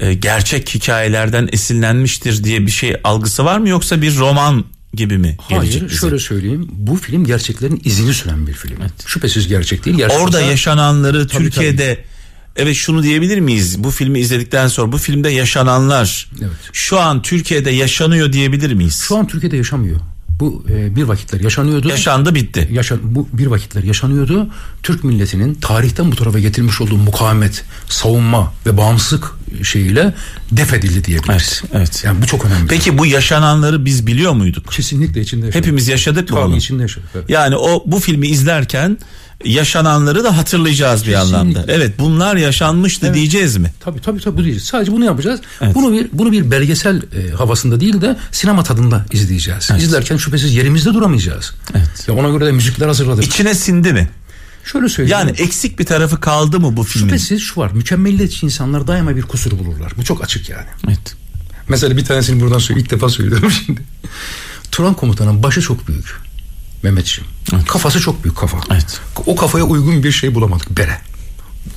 e, 0.00 0.14
gerçek 0.14 0.74
hikayelerden 0.74 1.48
esinlenmiştir 1.52 2.44
diye 2.44 2.66
bir 2.66 2.70
şey 2.72 2.96
algısı 3.04 3.44
var 3.44 3.58
mı 3.58 3.68
yoksa 3.68 4.02
bir 4.02 4.16
roman 4.16 4.64
gibi 4.94 5.18
mi 5.18 5.36
gelecek 5.48 5.72
Hayır 5.80 5.90
bize? 5.90 6.00
şöyle 6.00 6.18
söyleyeyim 6.18 6.68
bu 6.72 6.96
film 6.96 7.24
gerçeklerin 7.24 7.80
izini 7.84 8.14
süren 8.14 8.46
bir 8.46 8.52
film. 8.52 8.76
Şüphesiz 9.06 9.48
gerçek 9.48 9.84
değil. 9.84 9.96
Gerçek 9.96 10.18
Orada 10.20 10.36
olsa- 10.38 10.40
yaşananları 10.50 11.26
Türkiye'de 11.26 12.04
evet 12.56 12.76
şunu 12.76 13.02
diyebilir 13.02 13.40
miyiz? 13.40 13.84
Bu 13.84 13.90
filmi 13.90 14.18
izledikten 14.18 14.68
sonra 14.68 14.92
bu 14.92 14.98
filmde 14.98 15.28
yaşananlar 15.30 16.30
Evet. 16.40 16.50
şu 16.72 17.00
an 17.00 17.22
Türkiye'de 17.22 17.70
yaşanıyor 17.70 18.32
diyebilir 18.32 18.72
miyiz? 18.72 19.00
Şu 19.08 19.16
an 19.16 19.26
Türkiye'de 19.26 19.56
yaşamıyor. 19.56 20.00
Bu 20.40 20.64
e, 20.70 20.96
bir 20.96 21.02
vakitler 21.02 21.40
yaşanıyordu. 21.40 21.88
Yaşandı 21.88 22.34
bitti. 22.34 22.68
Yaşa, 22.72 22.96
bu 23.02 23.28
bir 23.32 23.46
vakitler 23.46 23.82
yaşanıyordu. 23.82 24.48
Türk 24.82 25.04
milletinin 25.04 25.54
tarihten 25.54 26.12
bu 26.12 26.16
tarafa 26.16 26.38
getirmiş 26.38 26.80
olduğu 26.80 26.96
mukavemet, 26.96 27.64
savunma 27.88 28.52
ve 28.66 28.76
bağımsızlık 28.76 29.32
şeyiyle 29.64 30.14
def 30.52 30.74
edildi 30.74 31.04
diyebiliriz. 31.04 31.62
Evet, 31.62 31.74
evet. 31.74 32.02
Yani 32.04 32.22
bu 32.22 32.26
çok 32.26 32.44
önemli. 32.44 32.66
Peki 32.66 32.98
bu 32.98 33.06
yaşananları 33.06 33.84
biz 33.84 34.06
biliyor 34.06 34.32
muyduk? 34.32 34.72
kesinlikle 34.72 35.20
içinde 35.20 35.46
yaşadık. 35.46 35.64
Hepimiz 35.64 35.88
yaşadık 35.88 36.30
mı 36.30 36.36
Tabii 36.36 36.56
içinde 36.56 36.82
yaşadık. 36.82 37.08
Evet. 37.14 37.30
Yani 37.30 37.56
o 37.56 37.82
bu 37.86 38.00
filmi 38.00 38.28
izlerken 38.28 38.98
yaşananları 39.44 40.24
da 40.24 40.36
hatırlayacağız 40.36 41.06
bir 41.06 41.12
Kesinlikle. 41.12 41.36
anlamda. 41.38 41.64
Evet 41.68 41.98
bunlar 41.98 42.36
yaşanmıştı 42.36 43.14
diyeceğiz 43.14 43.56
mi? 43.56 43.72
Tabii 43.80 44.00
tabii 44.00 44.20
tabii 44.20 44.34
bu 44.36 44.38
diyeceğiz. 44.38 44.64
Sadece 44.64 44.92
bunu 44.92 45.04
yapacağız. 45.04 45.40
Evet. 45.60 45.74
Bunu 45.74 45.92
bir 45.92 46.08
bunu 46.12 46.32
bir 46.32 46.50
belgesel 46.50 46.96
e, 46.96 47.30
havasında 47.30 47.80
değil 47.80 48.00
de 48.00 48.16
sinema 48.32 48.62
tadında 48.62 49.06
izleyeceğiz. 49.12 49.70
İzlerken 49.78 50.16
şüphesiz 50.16 50.54
yerimizde 50.54 50.94
duramayacağız. 50.94 51.52
Evet. 51.74 52.08
Ya 52.08 52.14
ona 52.14 52.28
göre 52.28 52.46
de 52.46 52.52
müzikler 52.52 52.86
hazırladık. 52.86 53.24
İçine 53.24 53.54
sindi 53.54 53.92
mi? 53.92 54.08
Şöyle 54.66 54.88
söyleyeyim. 54.88 55.18
Yani 55.18 55.30
eksik 55.30 55.78
bir 55.78 55.84
tarafı 55.86 56.20
kaldı 56.20 56.60
mı 56.60 56.76
bu 56.76 56.84
filmin? 56.84 57.08
şüphesiz 57.08 57.42
şu 57.42 57.60
var. 57.60 57.70
Mükemmelliyetçi 57.70 58.46
insanlar 58.46 58.86
daima 58.86 59.16
bir 59.16 59.22
kusur 59.22 59.50
bulurlar. 59.58 59.92
Bu 59.96 60.04
çok 60.04 60.24
açık 60.24 60.48
yani. 60.48 60.66
Evet. 60.86 61.16
Mesela 61.68 61.96
bir 61.96 62.04
tanesini 62.04 62.40
buradan 62.40 62.58
söyleyeyim. 62.58 62.84
İlk 62.84 62.90
defa 62.90 63.08
söylüyorum 63.08 63.50
şimdi. 63.66 63.80
Turan 64.72 64.94
komutanın 64.94 65.42
başı 65.42 65.60
çok 65.60 65.88
büyük. 65.88 66.16
Mehmetciğim. 66.82 67.30
Kafası 67.68 68.00
çok 68.00 68.24
büyük 68.24 68.36
kafa. 68.36 68.58
Evet. 68.72 69.00
O 69.26 69.36
kafaya 69.36 69.64
uygun 69.64 70.02
bir 70.02 70.12
şey 70.12 70.34
bulamadık. 70.34 70.78
Bere. 70.78 71.00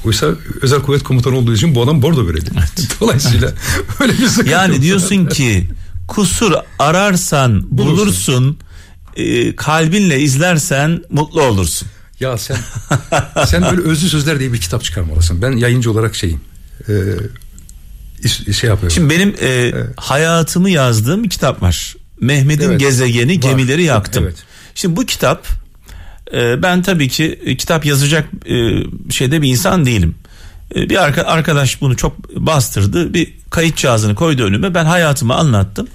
Oysa 0.05 0.27
özel 0.61 0.81
kuvvet 0.81 1.03
komutanı 1.03 1.37
olduğu 1.37 1.53
için 1.53 1.75
bu 1.75 1.83
adam 1.83 2.01
bordo 2.01 2.27
bereli. 2.27 2.45
Dolayısıyla 3.01 3.53
öyle 3.99 4.13
bir 4.13 4.27
sıkıntı 4.27 4.49
Yani 4.49 4.81
diyorsun 4.81 5.25
ki 5.25 5.69
kusur 6.07 6.53
ararsan 6.79 7.77
bulursun, 7.77 8.57
e, 9.15 9.55
kalbinle 9.55 10.19
izlersen 10.19 11.03
mutlu 11.09 11.41
olursun. 11.41 11.87
Ya 12.19 12.37
sen 12.37 12.57
sen 13.45 13.61
böyle 13.61 13.81
özlü 13.81 14.09
sözler 14.09 14.39
diye 14.39 14.53
bir 14.53 14.61
kitap 14.61 14.83
çıkarmalısın. 14.83 15.41
Ben 15.41 15.51
yayıncı 15.51 15.91
olarak 15.91 16.15
şeyim. 16.15 16.41
E, 16.89 16.93
iş- 18.23 18.57
şey 18.57 18.69
yapıyorum. 18.69 18.91
Şimdi 18.95 19.09
benim 19.09 19.35
e, 19.41 19.71
hayatımı 19.97 20.69
yazdığım 20.69 21.23
bir 21.23 21.29
kitap 21.29 21.61
var. 21.61 21.95
Mehmet'in 22.21 22.69
Evet. 22.69 22.79
gezegeni 22.79 23.31
Var. 23.35 23.41
gemileri 23.41 23.83
yaktım. 23.83 24.23
Evet. 24.23 24.35
Şimdi 24.75 24.95
bu 24.95 25.05
kitap 25.05 25.47
e, 26.33 26.63
ben 26.63 26.81
tabii 26.81 27.07
ki 27.09 27.39
e, 27.45 27.57
kitap 27.57 27.85
yazacak 27.85 28.27
e, 28.45 28.55
şeyde 29.11 29.41
bir 29.41 29.47
insan 29.49 29.85
değilim. 29.85 30.15
E, 30.75 30.89
bir 30.89 31.03
arka, 31.03 31.21
arkadaş 31.23 31.81
bunu 31.81 31.95
çok 31.97 32.35
bastırdı. 32.35 33.13
Bir 33.13 33.33
kayıt 33.49 33.75
cihazını 33.77 34.15
koydu 34.15 34.43
önüme. 34.43 34.73
Ben 34.73 34.85
hayatımı 34.85 35.35
anlattım. 35.35 35.87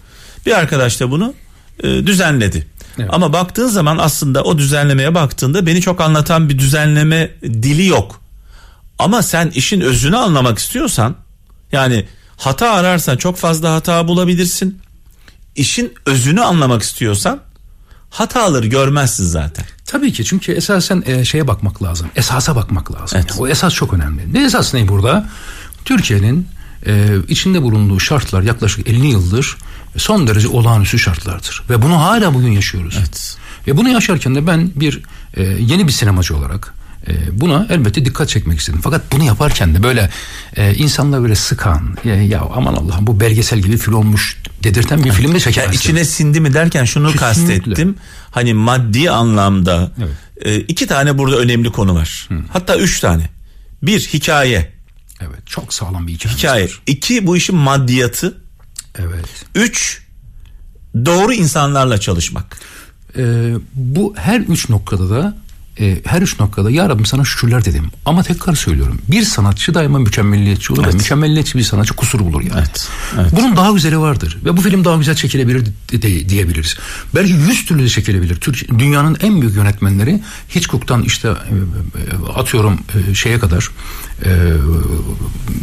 Bir 0.47 0.59
arkadaş 0.59 1.01
da 1.01 1.11
bunu 1.11 1.35
e, 1.83 1.89
düzenledi. 2.07 2.67
Evet. 2.99 3.11
Ama 3.13 3.33
baktığın 3.33 3.69
zaman 3.69 3.99
aslında 3.99 4.45
o 4.45 4.59
düzenlemeye 4.59 5.15
baktığında 5.15 5.67
beni 5.67 5.81
çok 5.81 6.01
anlatan 6.01 6.49
bir 6.49 6.59
düzenleme 6.59 7.31
dili 7.43 7.87
yok. 7.87 8.21
Ama 8.99 9.23
sen 9.23 9.51
işin 9.51 9.81
özünü 9.81 10.17
anlamak 10.17 10.59
istiyorsan 10.59 11.17
yani 11.73 12.07
hata 12.37 12.71
ararsan 12.71 13.17
çok 13.17 13.37
fazla 13.37 13.75
hata 13.75 14.09
bulabilirsin. 14.09 14.79
İşin 15.57 15.95
özünü 16.07 16.41
anlamak 16.41 16.83
istiyorsan 16.83 17.41
hataları 18.11 18.67
görmezsin 18.67 19.25
zaten. 19.25 19.65
Tabii 19.87 20.13
ki 20.13 20.25
çünkü 20.25 20.53
esasen 20.53 21.03
e, 21.07 21.25
şeye 21.25 21.49
bakmak 21.49 21.83
lazım. 21.83 22.11
Esasa 22.17 22.57
bakmak 22.57 22.93
lazım. 22.93 23.19
Evet. 23.19 23.31
Yani 23.31 23.41
o 23.41 23.49
esas 23.49 23.75
çok 23.75 23.93
önemli. 23.93 24.35
Ne 24.35 24.45
esas 24.45 24.75
ne 24.75 24.89
burada? 24.89 25.29
Türkiye'nin 25.85 26.49
e, 26.87 27.07
içinde 27.29 27.63
bulunduğu 27.63 28.01
şartlar 28.01 28.43
yaklaşık 28.43 28.89
50 28.89 29.07
yıldır 29.07 29.57
son 29.97 30.27
derece 30.27 30.49
olağanüstü 30.49 30.99
şartlardır. 30.99 31.63
Ve 31.71 31.83
bunu 31.83 32.01
hala 32.01 32.35
bugün 32.35 32.53
yaşıyoruz. 32.53 32.95
Evet. 32.99 33.37
Ve 33.67 33.77
bunu 33.77 33.89
yaşarken 33.89 34.35
de 34.35 34.47
ben 34.47 34.71
bir 34.77 35.03
e, 35.37 35.43
yeni 35.43 35.87
bir 35.87 35.93
sinemacı 35.93 36.37
olarak 36.37 36.75
e, 37.09 37.41
buna 37.41 37.67
elbette 37.71 38.05
dikkat 38.05 38.29
çekmek 38.29 38.59
istedim. 38.59 38.81
Fakat 38.83 39.13
bunu 39.13 39.25
yaparken 39.25 39.75
de 39.75 39.83
böyle 39.83 40.11
e, 40.57 40.75
insanlar 40.75 41.23
böyle 41.23 41.35
sıkan 41.35 41.97
e, 42.05 42.09
ya 42.11 42.49
aman 42.55 42.75
Allah'ım 42.75 43.07
bu 43.07 43.21
belgesel 43.21 43.59
gibi 43.59 43.77
film 43.77 43.95
olmuş 43.95 44.37
dedirten 44.63 45.05
bir 45.05 45.13
film 45.13 45.35
de. 45.35 45.61
Yani 45.61 45.75
içine 45.75 46.05
sindi 46.05 46.41
mi 46.41 46.55
derken 46.55 46.85
şunu 46.85 47.13
Kesinlikle. 47.13 47.55
kastettim. 47.55 47.97
Hani 48.31 48.55
maddi 48.55 49.11
anlamda 49.11 49.93
Evet. 49.99 50.11
e, 50.43 50.57
iki 50.61 50.87
tane 50.87 51.19
burada 51.19 51.37
önemli 51.37 51.73
konu 51.73 51.95
var. 51.95 52.29
Hatta 52.53 52.77
üç 52.77 53.01
tane. 53.01 53.31
Bir 53.83 54.01
hikaye. 54.01 54.74
Evet 55.29 55.47
çok 55.47 55.75
sağlam 55.75 56.07
bir 56.07 56.13
hikaye. 56.13 56.35
Hikaye. 56.37 56.69
İki 56.87 57.27
bu 57.27 57.37
işin 57.37 57.57
maddiyatı. 57.57 58.41
Evet. 58.99 59.45
Üç 59.55 60.03
doğru 61.05 61.33
insanlarla 61.33 62.01
çalışmak. 62.01 62.59
Ee, 63.17 63.55
bu 63.75 64.15
her 64.17 64.41
üç 64.41 64.69
noktada 64.69 65.11
da 65.11 65.37
e, 65.81 65.99
her 66.05 66.23
üç 66.23 66.41
noktada 66.41 66.71
ya 66.71 66.89
Rabbim 66.89 67.07
sana 67.07 67.25
şükürler 67.25 67.65
dedim. 67.65 67.91
Ama 68.05 68.23
tekrar 68.23 68.55
söylüyorum. 68.55 68.99
Bir 69.11 69.23
sanatçı 69.23 69.75
daima 69.75 69.99
mükemmelliyetçi 69.99 70.73
olur. 70.73 70.83
ve 70.83 70.87
Evet. 70.87 70.95
Mükemmelliyetçi 70.95 71.59
bir 71.59 71.63
sanatçı 71.63 71.95
kusur 71.95 72.21
bulur 72.21 72.43
yani. 72.43 72.59
Evet, 72.59 72.89
evet. 73.21 73.33
Bunun 73.37 73.57
daha 73.57 73.71
güzeli 73.73 73.99
vardır. 73.99 74.39
Ve 74.45 74.57
bu 74.57 74.61
film 74.61 74.85
daha 74.85 74.97
güzel 74.97 75.15
çekilebilir 75.15 75.67
de- 75.93 76.29
diyebiliriz. 76.29 76.77
Belki 77.15 77.33
yüz 77.33 77.67
türlü 77.67 77.83
de 77.83 77.89
çekilebilir. 77.89 78.35
Türk, 78.35 78.79
dünyanın 78.79 79.17
en 79.21 79.41
büyük 79.41 79.57
yönetmenleri 79.57 80.21
Hitchcock'tan 80.55 81.03
işte 81.03 81.29
e, 81.29 81.33
e, 81.33 82.33
atıyorum 82.35 82.79
e, 83.11 83.15
şeye 83.15 83.39
kadar 83.39 83.71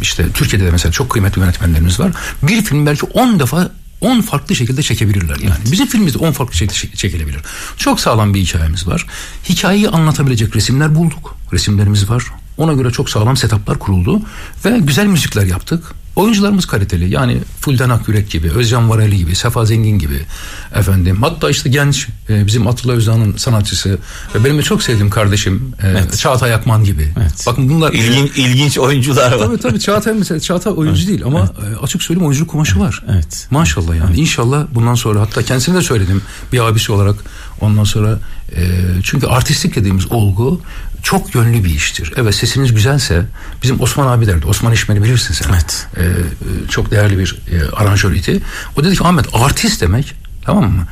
işte 0.01 0.25
Türkiye'de 0.33 0.65
de 0.65 0.71
mesela 0.71 0.91
çok 0.91 1.09
kıymetli 1.09 1.39
yönetmenlerimiz 1.39 1.99
var. 1.99 2.11
Bir 2.43 2.61
film 2.61 2.85
belki 2.85 3.05
10 3.05 3.39
defa 3.39 3.71
10 4.01 4.21
farklı 4.21 4.55
şekilde 4.55 4.81
çekebilirler 4.83 5.35
yani. 5.35 5.71
Bizim 5.71 5.87
filmimiz 5.87 6.13
de 6.13 6.17
10 6.17 6.31
farklı 6.31 6.55
şekilde 6.55 6.73
çek- 6.77 6.95
çekilebilir. 6.97 7.41
Çok 7.77 7.99
sağlam 7.99 8.33
bir 8.33 8.39
hikayemiz 8.41 8.87
var. 8.87 9.05
Hikayeyi 9.49 9.89
anlatabilecek 9.89 10.55
resimler 10.55 10.95
bulduk. 10.95 11.35
Resimlerimiz 11.53 12.09
var. 12.09 12.23
Ona 12.57 12.73
göre 12.73 12.91
çok 12.91 13.09
sağlam 13.09 13.37
setuplar 13.37 13.79
kuruldu 13.79 14.21
ve 14.65 14.79
güzel 14.79 15.05
müzikler 15.05 15.45
yaptık. 15.45 15.83
Oyuncularımız 16.15 16.65
kaliteli. 16.65 17.09
Yani 17.09 17.37
Fulden 17.59 17.89
Akyürek 17.89 18.29
gibi, 18.29 18.51
Özcan 18.51 18.89
Vareli 18.89 19.17
gibi, 19.17 19.35
Sefa 19.35 19.65
Zengin 19.65 19.99
gibi 19.99 20.19
efendim. 20.75 21.17
Hatta 21.21 21.49
işte 21.49 21.69
genç 21.69 22.07
e, 22.29 22.47
bizim 22.47 22.67
Atilla 22.67 22.93
Özcan'ın 22.93 23.37
sanatçısı 23.37 23.97
ve 24.35 24.43
benim 24.43 24.57
de 24.57 24.61
çok 24.63 24.83
sevdiğim 24.83 25.09
kardeşim 25.09 25.73
e, 25.83 26.17
Çağatay 26.17 26.53
Akman 26.53 26.83
gibi. 26.83 27.13
Evet. 27.21 27.43
Bakın 27.47 27.69
bunlar 27.69 27.93
İlgin, 27.93 28.31
ilginç 28.35 28.77
oyuncular 28.77 29.31
var. 29.31 29.45
Tabii 29.45 29.57
tabii 29.57 29.79
Çağatay 29.79 30.13
mesela 30.13 30.39
Çağatay 30.39 30.73
oyuncu 30.75 31.07
değil 31.07 31.23
ama 31.25 31.39
e, 31.39 31.83
açık 31.83 32.03
söyleyeyim 32.03 32.27
oyunculuk 32.27 32.49
kumaşı 32.49 32.79
var. 32.79 33.03
Evet. 33.11 33.47
Maşallah 33.51 33.95
yani 33.95 34.19
İnşallah 34.19 34.65
bundan 34.75 34.95
sonra 34.95 35.21
hatta 35.21 35.43
kendisine 35.43 35.75
de 35.75 35.81
söyledim 35.81 36.21
bir 36.53 36.59
abisi 36.59 36.91
olarak 36.91 37.15
ondan 37.61 37.83
sonra 37.83 38.19
e, 38.55 38.61
çünkü 39.03 39.27
artistlik 39.27 39.75
dediğimiz 39.75 40.11
olgu 40.11 40.61
çok 41.03 41.35
yönlü 41.35 41.63
bir 41.63 41.69
iştir. 41.69 42.13
Evet 42.17 42.35
sesiniz 42.35 42.73
güzelse 42.73 43.25
bizim 43.63 43.81
Osman 43.81 44.07
abi 44.07 44.27
derdi. 44.27 44.45
Osman 44.45 44.73
İşmen'i 44.73 45.03
bilirsin 45.03 45.33
sen. 45.33 45.49
Evet. 45.53 45.87
E, 45.97 46.03
e, 46.03 46.67
çok 46.69 46.91
değerli 46.91 47.17
bir 47.19 47.37
e, 47.51 47.75
aranjör 47.75 48.11
idi. 48.11 48.41
O 48.77 48.83
dedi 48.83 48.95
ki 48.95 49.03
Ahmet 49.03 49.25
artist 49.33 49.81
demek 49.81 50.15
tamam 50.45 50.71
mı? 50.71 50.87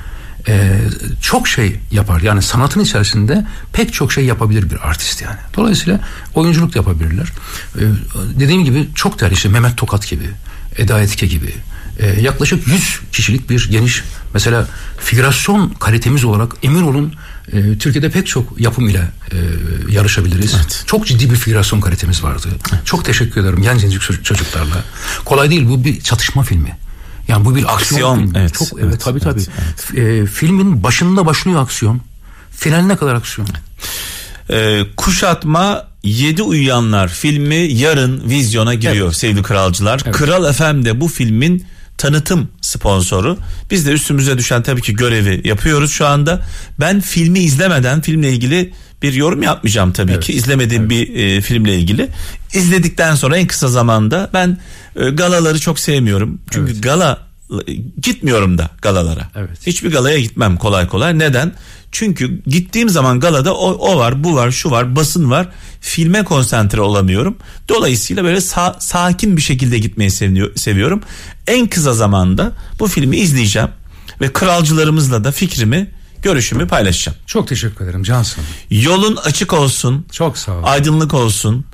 E, 0.47 0.77
çok 1.21 1.47
şey 1.47 1.79
yapar. 1.91 2.21
Yani 2.21 2.41
sanatın 2.41 2.79
içerisinde 2.79 3.45
pek 3.73 3.93
çok 3.93 4.13
şey 4.13 4.25
yapabilir 4.25 4.69
bir 4.69 4.87
artist 4.89 5.21
yani. 5.21 5.37
Dolayısıyla 5.57 5.99
oyunculuk 6.35 6.73
da 6.73 6.79
yapabilirler. 6.79 7.27
E, 7.75 7.81
dediğim 8.39 8.65
gibi 8.65 8.89
çok 8.95 9.19
değerli 9.19 9.33
işte 9.33 9.49
Mehmet 9.49 9.77
Tokat 9.77 10.07
gibi, 10.09 10.29
Eda 10.77 11.01
Etke 11.01 11.27
gibi. 11.27 11.53
e, 11.99 12.21
yaklaşık 12.21 12.67
100 12.67 12.99
kişilik 13.11 13.49
bir 13.49 13.69
geniş 13.71 14.03
mesela 14.33 14.67
figürasyon 14.99 15.69
kalitemiz 15.69 16.25
olarak 16.25 16.51
emin 16.63 16.83
olun 16.83 17.13
e, 17.53 17.77
Türkiye'de 17.77 18.09
pek 18.09 18.27
çok 18.27 18.59
yapım 18.61 18.89
ile 18.89 19.01
e, 19.31 19.37
yarışabiliriz. 19.89 20.55
Çok 20.85 21.07
ciddi 21.07 21.29
bir 21.31 21.35
figürasyon 21.35 21.81
kalitemiz 21.81 22.23
vardı. 22.23 22.47
Çok 22.85 23.05
teşekkür 23.05 23.41
ederim 23.41 23.61
gencecik 23.61 24.01
çocuk- 24.01 24.25
çocuklarla. 24.25 24.83
Kolay 25.25 25.49
değil 25.49 25.69
bu 25.69 25.83
bir 25.83 26.01
çatışma 26.01 26.43
filmi. 26.43 26.77
Yani 27.27 27.45
bu 27.45 27.55
bir 27.55 27.73
aksiyon, 27.73 27.75
Aksiyon, 28.11 28.17
filmi. 28.19 28.37
evet, 28.39 28.53
Çok 28.53 28.67
evet, 28.73 28.83
evet, 28.89 29.01
tabii 29.03 29.19
tabii. 29.19 29.41
evet, 29.93 30.23
E, 30.23 30.25
filmin 30.25 30.83
başında 30.83 31.25
başlıyor 31.25 31.61
aksiyon. 31.63 32.01
Finaline 32.51 32.95
kadar 32.95 33.15
aksiyon. 33.15 33.47
Ee, 34.51 34.81
kuşatma 34.97 35.87
7 36.03 36.43
Uyuyanlar 36.43 37.07
filmi 37.07 37.55
yarın 37.55 38.29
vizyona 38.29 38.73
giriyor 38.73 39.13
sevgili 39.13 39.43
kralcılar. 39.43 40.11
Kral 40.11 40.53
FM 40.53 40.85
de 40.85 41.01
bu 41.01 41.07
filmin 41.07 41.65
tanıtım 41.99 42.49
sponsoru. 42.61 43.37
Biz 43.71 43.87
de 43.87 43.91
üstümüze 43.91 44.37
düşen 44.37 44.63
tabii 44.63 44.81
ki 44.81 44.93
görevi 44.93 45.41
yapıyoruz 45.47 45.91
şu 45.91 46.05
anda. 46.07 46.41
Ben 46.79 46.99
filmi 46.99 47.39
izlemeden 47.39 48.01
filmle 48.01 48.31
ilgili 48.31 48.73
bir 49.01 49.13
yorum 49.13 49.43
yapmayacağım 49.43 49.93
tabii 49.93 50.19
ki. 50.19 50.33
İzlemediğim 50.33 50.89
bir 50.89 51.15
e, 51.15 51.41
filmle 51.41 51.75
ilgili. 51.75 52.09
İzledikten 52.53 53.15
sonra 53.15 53.37
en 53.37 53.47
kısa 53.47 53.67
zamanda 53.67 54.29
ben 54.33 54.57
e, 54.95 55.09
galaları 55.09 55.59
çok 55.59 55.79
sevmiyorum. 55.79 56.41
Çünkü 56.51 56.81
gala 56.81 57.28
gitmiyorum 58.01 58.57
da 58.57 58.69
galalara. 58.81 59.29
Evet. 59.35 59.67
Hiçbir 59.67 59.91
galaya 59.91 60.19
gitmem 60.19 60.57
kolay 60.57 60.87
kolay. 60.87 61.19
Neden? 61.19 61.53
Çünkü 61.91 62.41
gittiğim 62.47 62.89
zaman 62.89 63.19
galada 63.19 63.55
o, 63.55 63.71
o 63.71 63.97
var, 63.99 64.23
bu 64.23 64.35
var, 64.35 64.51
şu 64.51 64.71
var, 64.71 64.95
basın 64.95 65.29
var. 65.31 65.47
Filme 65.81 66.23
konsantre 66.23 66.81
olamıyorum. 66.81 67.37
Dolayısıyla 67.69 68.23
böyle 68.23 68.37
sa- 68.37 68.75
sakin 68.79 69.37
bir 69.37 69.41
şekilde 69.41 69.77
gitmeyi 69.79 70.11
seviyor- 70.11 70.55
seviyorum. 70.55 71.01
En 71.47 71.67
kısa 71.67 71.93
zamanda 71.93 72.51
bu 72.79 72.87
filmi 72.87 73.17
izleyeceğim 73.17 73.69
ve 74.21 74.33
kralcılarımızla 74.33 75.23
da 75.23 75.31
fikrimi, 75.31 75.91
görüşümü 76.21 76.67
paylaşacağım. 76.67 77.17
Çok 77.25 77.47
teşekkür 77.47 77.85
ederim 77.85 78.03
Cansın. 78.03 78.43
Yolun 78.71 79.15
açık 79.15 79.53
olsun. 79.53 80.05
Çok 80.11 80.37
sağ 80.37 80.51
ol. 80.51 80.61
Aydınlık 80.63 81.13
olsun. 81.13 81.65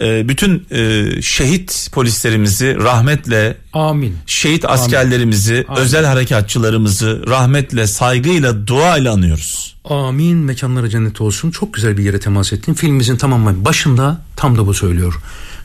Ee, 0.00 0.28
bütün 0.28 0.66
e, 0.70 1.06
şehit 1.22 1.88
polislerimizi 1.92 2.76
rahmetle 2.76 3.56
Amin. 3.72 4.16
şehit 4.26 4.64
askerlerimizi, 4.64 5.66
özel 5.76 6.04
harekatçılarımızı 6.04 7.22
rahmetle, 7.28 7.86
saygıyla, 7.86 8.66
duayla 8.66 9.12
anıyoruz. 9.12 9.76
Amin 9.84 10.36
mekanları 10.36 10.88
cennet 10.88 11.20
olsun. 11.20 11.50
Çok 11.50 11.74
güzel 11.74 11.96
bir 11.96 12.04
yere 12.04 12.20
temas 12.20 12.52
ettin. 12.52 12.74
Filmimizin 12.74 13.16
tamamen 13.16 13.64
başında 13.64 14.20
tam 14.36 14.58
da 14.58 14.66
bu 14.66 14.74
söylüyor. 14.74 15.14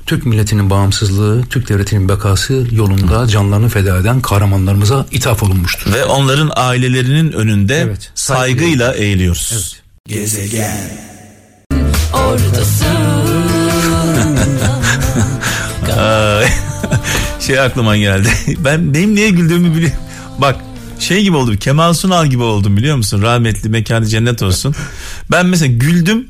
Türk 0.05 0.25
milletinin 0.25 0.69
bağımsızlığı, 0.69 1.43
Türk 1.49 1.69
devletinin 1.69 2.09
bekası 2.09 2.67
yolunda 2.71 3.27
canlarını 3.27 3.69
feda 3.69 3.97
eden 3.97 4.21
kahramanlarımıza 4.21 5.05
ithaf 5.11 5.43
olunmuştur. 5.43 5.93
Ve 5.93 6.05
onların 6.05 6.51
ailelerinin 6.55 7.31
önünde 7.31 7.75
Evet, 7.75 8.11
saygıyla 8.15 8.93
eğiliyoruz. 8.93 9.75
Ay, 12.13 12.37
şey 17.39 17.59
aklıma 17.59 17.97
geldi. 17.97 18.29
Ben 18.65 18.93
benim 18.93 19.15
niye 19.15 19.29
güldüğümü 19.29 19.75
biliyorum. 19.75 19.97
Bak 20.37 20.55
şey 20.99 21.23
gibi 21.23 21.35
oldum. 21.35 21.57
Kemal 21.57 21.93
Sunal 21.93 22.27
gibi 22.27 22.43
oldum 22.43 22.77
biliyor 22.77 22.95
musun? 22.95 23.21
Rahmetli 23.21 23.69
mekanı 23.69 24.05
cennet 24.05 24.43
olsun. 24.43 24.75
Ben 25.31 25.45
mesela 25.45 25.73
güldüm 25.73 26.27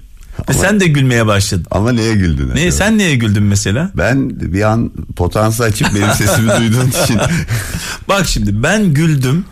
ve 0.49 0.53
sen 0.53 0.79
de 0.79 0.87
gülmeye 0.87 1.27
başladın. 1.27 1.65
Ama 1.71 1.91
neye 1.91 2.13
güldün? 2.13 2.49
Ne 2.49 2.53
acaba? 2.53 2.71
sen 2.71 2.97
neye 2.97 3.15
güldün 3.15 3.43
mesela? 3.43 3.91
Ben 3.95 4.29
bir 4.29 4.61
an 4.61 4.91
potansı 5.15 5.63
açıp 5.63 5.95
benim 5.95 6.11
sesimi 6.13 6.49
duyduğun 6.59 6.87
için 6.87 7.17
Bak 8.09 8.27
şimdi 8.27 8.63
ben 8.63 8.93
güldüm. 8.93 9.45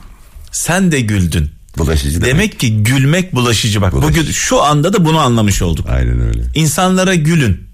Sen 0.52 0.92
de 0.92 1.02
güldün. 1.02 1.50
bulaşıcı 1.78 2.22
demek. 2.22 2.34
Demek 2.34 2.60
ki 2.60 2.84
gülmek 2.84 3.36
bulaşıcı 3.36 3.82
bak. 3.82 3.94
Bulaşıcı. 3.94 4.22
Bugün 4.22 4.32
şu 4.32 4.64
anda 4.64 4.94
da 4.94 5.06
bunu 5.06 5.20
anlamış 5.20 5.62
olduk. 5.62 5.86
Aynen 5.90 6.22
öyle. 6.28 6.44
İnsanlara 6.56 7.16
gülün. 7.16 7.65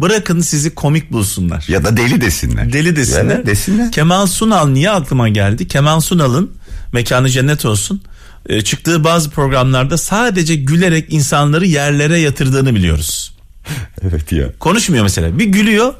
Bırakın 0.00 0.40
sizi 0.40 0.74
komik 0.74 1.12
bulsunlar. 1.12 1.64
Ya 1.68 1.84
da 1.84 1.96
deli 1.96 2.20
desinler. 2.20 2.72
Deli 2.72 2.96
desinler. 2.96 3.34
Evet, 3.36 3.46
desinler. 3.46 3.92
Kemal 3.92 4.26
Sunal 4.26 4.68
niye 4.68 4.90
aklıma 4.90 5.28
geldi? 5.28 5.68
Kemal 5.68 6.00
Sunal'ın 6.00 6.50
mekanı 6.92 7.30
cennet 7.30 7.64
olsun. 7.64 8.02
e, 8.48 8.62
çıktığı 8.62 9.04
bazı 9.04 9.30
programlarda 9.30 9.98
sadece 9.98 10.56
gülerek 10.56 11.12
insanları 11.12 11.66
yerlere 11.66 12.18
yatırdığını 12.18 12.74
biliyoruz. 12.74 13.32
Evet 14.02 14.32
ya. 14.32 14.46
Konuşmuyor 14.58 15.02
mesela. 15.02 15.38
Bir 15.38 15.44
gülüyor. 15.44 15.94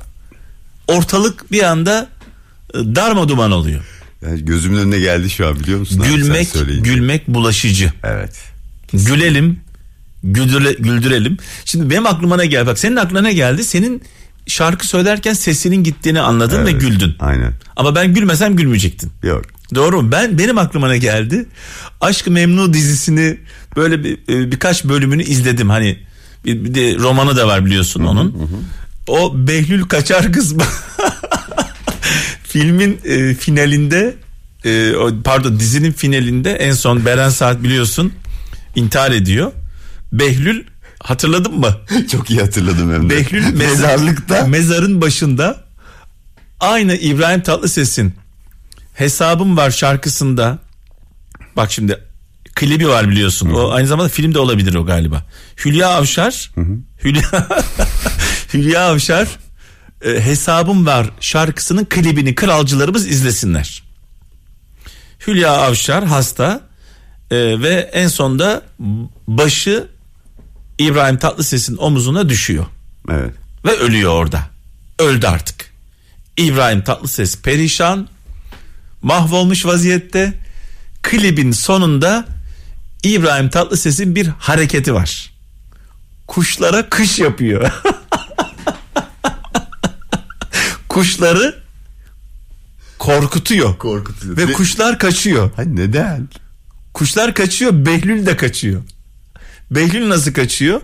Ortalık 0.89 1.53
bir 1.53 1.63
anda 1.63 2.09
e, 2.75 2.79
darma 2.79 3.29
duman 3.29 3.51
oluyor. 3.53 3.85
Yani 4.23 4.45
gözümün 4.45 4.79
önüne 4.79 4.99
geldi 4.99 5.31
şu 5.31 5.47
an 5.47 5.61
biliyor 5.61 5.79
musun? 5.79 6.03
Gülmek, 6.09 6.49
gülmek 6.85 7.29
bulaşıcı. 7.29 7.93
Evet. 8.05 8.35
Gülelim, 8.93 9.61
güldüre, 10.33 10.73
güldürelim. 10.73 11.37
Şimdi 11.65 11.91
benim 11.91 12.07
aklıma 12.07 12.37
ne 12.37 12.47
geldi? 12.47 12.67
Bak 12.67 12.79
senin 12.79 12.97
aklına 12.97 13.21
ne 13.21 13.33
geldi? 13.33 13.65
Senin 13.65 14.03
şarkı 14.47 14.87
söylerken 14.87 15.33
sesinin 15.33 15.85
gittiğini 15.85 16.21
anladın 16.21 16.67
ve 16.67 16.71
Evet. 16.71 16.81
güldün. 16.81 17.15
Aynen. 17.21 17.53
Ama 17.77 17.95
ben 17.95 18.15
gülmesem 18.15 18.57
gülmeyecektin. 18.57 19.13
Yok. 19.23 19.43
Doğru 19.75 20.03
mu? 20.03 20.13
Ben 20.13 20.39
benim 20.39 20.59
aklıma 20.59 20.89
ne 20.89 20.99
geldi? 20.99 21.47
Aşk-ı 22.01 22.31
Memnu 22.31 22.73
dizisini 22.75 23.39
böyle 23.77 24.05
bir, 24.05 24.19
e, 24.29 24.51
birkaç 24.53 24.85
bölümünü 24.85 25.23
izledim. 25.23 25.71
Hani 25.71 25.99
bir, 26.45 26.65
bir 26.65 26.75
de 26.75 26.95
romanı 26.99 27.37
da 27.37 27.47
var 27.47 27.67
biliyorsun 27.67 28.05
onun. 28.05 28.49
O 29.09 29.33
Behlül 29.49 29.83
Kaçar 29.83 30.33
kısmı 30.33 30.63
filmin 32.45 33.01
e, 33.05 33.35
finalinde 33.35 34.15
e, 34.65 34.93
pardon 35.25 35.61
dizinin 35.61 35.93
finalinde 35.93 36.53
en 36.53 36.73
son 36.73 37.05
Beren 37.05 37.31
Saat 37.31 37.63
biliyorsun 37.63 38.13
intihar 38.77 39.11
ediyor. 39.13 39.53
Behlül 40.19 40.65
hatırladın 41.03 41.55
mı? 41.59 41.77
Çok 42.13 42.31
iyi 42.31 42.41
hatırladım 42.41 42.93
hem 42.95 43.11
de. 43.11 43.17
Behlül 43.17 43.43
mezar- 43.45 43.57
Mezarlıkta. 43.57 44.47
mezarın 44.47 45.01
başında 45.01 45.65
aynı 46.61 46.95
İbrahim 46.95 47.43
Tatlıses'in 47.43 48.15
hesabım 48.95 49.57
var 49.57 49.71
şarkısında 49.71 50.59
bak 51.57 51.73
şimdi 51.73 51.99
klibi 52.55 52.89
var 52.89 53.09
biliyorsun. 53.09 53.51
O 53.51 53.71
aynı 53.71 53.87
zamanda 53.87 54.09
film 54.09 54.35
de 54.35 54.39
olabilir 54.39 54.75
o 54.75 54.87
galiba. 54.87 55.25
Hülya 55.65 55.89
Avşar 55.89 56.51
Hülya 57.05 57.49
Hülya 58.55 58.81
Avşar 58.91 59.29
e, 60.05 60.21
hesabım 60.25 60.87
var 60.87 61.07
şarkısının 61.21 61.85
klibini 61.85 62.35
kralcılarımız 62.35 63.07
izlesinler. 63.07 63.83
Hülya 65.27 65.51
Avşar 65.53 66.05
hasta 66.05 66.61
e, 67.31 67.37
ve 67.63 67.91
en 67.93 68.09
sonda 68.09 68.63
başı 69.29 69.87
İbrahim 70.79 71.17
Tatlıses'in 71.19 71.77
omuzuna 71.77 72.29
düşüyor 72.29 72.67
Evet. 73.11 73.35
ve 73.65 73.71
ölüyor 73.77 74.13
orada. 74.13 74.41
Öldü 74.99 75.27
artık. 75.27 75.73
İbrahim 76.37 76.83
Tatlıses 76.83 77.39
perişan, 77.43 78.09
mahvolmuş 79.03 79.67
vaziyette. 79.67 80.33
Klibin 81.03 81.53
sonunda 81.53 82.27
İbrahim 83.03 83.49
Tatlıses'in 83.49 84.15
bir 84.15 84.27
hareketi 84.27 84.95
var. 84.95 85.33
Kuşlara 86.27 86.89
kış 86.89 87.19
yapıyor. 87.19 87.71
Kuşları 90.89 91.63
korkutuyor. 92.99 93.79
Korkutuyor. 93.79 94.37
Ve 94.37 94.47
Ne- 94.47 94.53
kuşlar 94.53 94.99
kaçıyor. 94.99 95.51
Ha, 95.57 95.63
neden? 95.63 96.29
Kuşlar 96.95 97.35
kaçıyor, 97.35 97.87
Behlül 97.87 98.27
de 98.27 98.37
kaçıyor. 98.37 98.83
Behlül 99.71 100.09
nasıl 100.09 100.33
kaçıyor? 100.33 100.81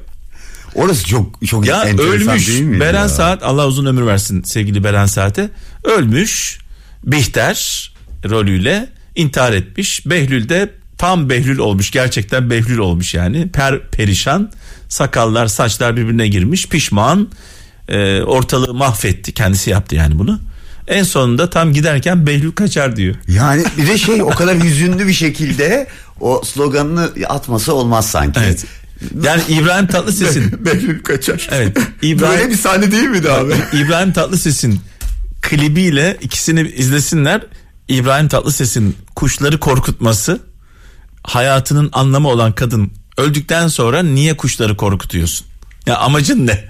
Orası 0.75 1.07
çok 1.07 1.47
çok 1.47 1.67
Ya 1.67 1.85
enteresan 1.85 2.29
ölmüş 2.29 2.49
değil 2.49 2.63
mi? 2.63 2.81
Beren 2.81 3.03
ya? 3.03 3.09
Saat 3.09 3.43
Allah 3.43 3.67
uzun 3.67 3.87
ömür 3.87 4.07
versin 4.07 4.43
sevgili 4.43 4.85
Beren 4.85 5.07
Saat'e. 5.07 5.51
Ölmüş 5.85 6.59
Bihter 7.05 7.93
rolüyle 8.31 8.89
intihar 9.17 9.53
etmiş. 9.53 10.07
Behlül 10.07 10.49
de 10.49 10.71
tam 10.99 11.31
Behlül 11.31 11.59
olmuş 11.59 11.91
gerçekten 11.91 12.51
Behlül 12.51 12.79
olmuş 12.79 13.15
yani. 13.15 13.49
Per 13.49 13.81
perişan 13.89 14.53
sakallar 14.89 15.47
saçlar 15.47 15.97
birbirine 15.97 16.29
girmiş 16.29 16.69
pişman 16.69 17.29
e, 17.89 18.23
ortalığı 18.23 18.75
mahvetti 18.75 19.33
kendisi 19.33 19.71
yaptı 19.71 19.95
yani 19.95 20.19
bunu. 20.19 20.41
En 20.93 21.03
sonunda 21.03 21.51
tam 21.51 21.73
giderken 21.73 22.27
Behlül 22.27 22.53
kaçar 22.53 22.97
diyor. 22.97 23.15
Yani 23.29 23.65
bir 23.79 23.87
de 23.87 23.99
şey 23.99 24.23
o 24.23 24.29
kadar 24.29 24.63
hüzünlü 24.63 25.07
bir 25.07 25.13
şekilde 25.13 25.87
o 26.21 26.43
sloganını 26.45 27.11
atması 27.29 27.75
olmaz 27.75 28.07
sanki. 28.11 28.41
Evet. 28.45 28.65
Yani 29.23 29.43
İbrahim 29.49 29.87
Tatlıses'in 29.87 30.65
Behlül 30.65 31.03
kaçar. 31.03 31.49
Evet, 31.53 31.77
İbrahim- 32.03 32.39
Böyle 32.39 32.51
bir 32.51 32.57
sahne 32.57 32.93
değil 32.93 33.09
miydi 33.09 33.31
abi? 33.31 33.53
İbrahim 33.73 34.13
Tatlıses'in 34.13 34.81
klibiyle 35.43 36.17
ikisini 36.21 36.69
izlesinler. 36.77 37.43
İbrahim 37.89 38.29
Tatlıses'in 38.29 38.97
kuşları 39.17 39.61
korkutması 39.61 40.41
hayatının 41.25 41.91
anlamı 41.93 42.29
olan 42.29 42.53
kadın 42.53 42.93
öldükten 43.19 43.69
sonra 43.69 44.03
niye 44.03 44.37
kuşları 44.37 44.77
korkutuyorsun? 44.77 45.47
Ya 45.87 45.97
amacın 45.97 46.47
ne? 46.47 46.65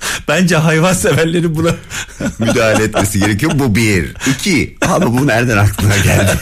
Bence 0.28 0.56
hayvan 0.56 0.92
severleri 0.92 1.54
buna 1.54 1.70
Müdahale 2.38 2.84
etmesi 2.84 3.20
gerekiyor. 3.20 3.52
Bu 3.54 3.74
bir. 3.74 4.14
İki. 4.30 4.76
Abi 4.86 5.06
bu 5.06 5.26
nereden 5.26 5.56
aklına 5.56 5.96
geldi? 5.96 6.38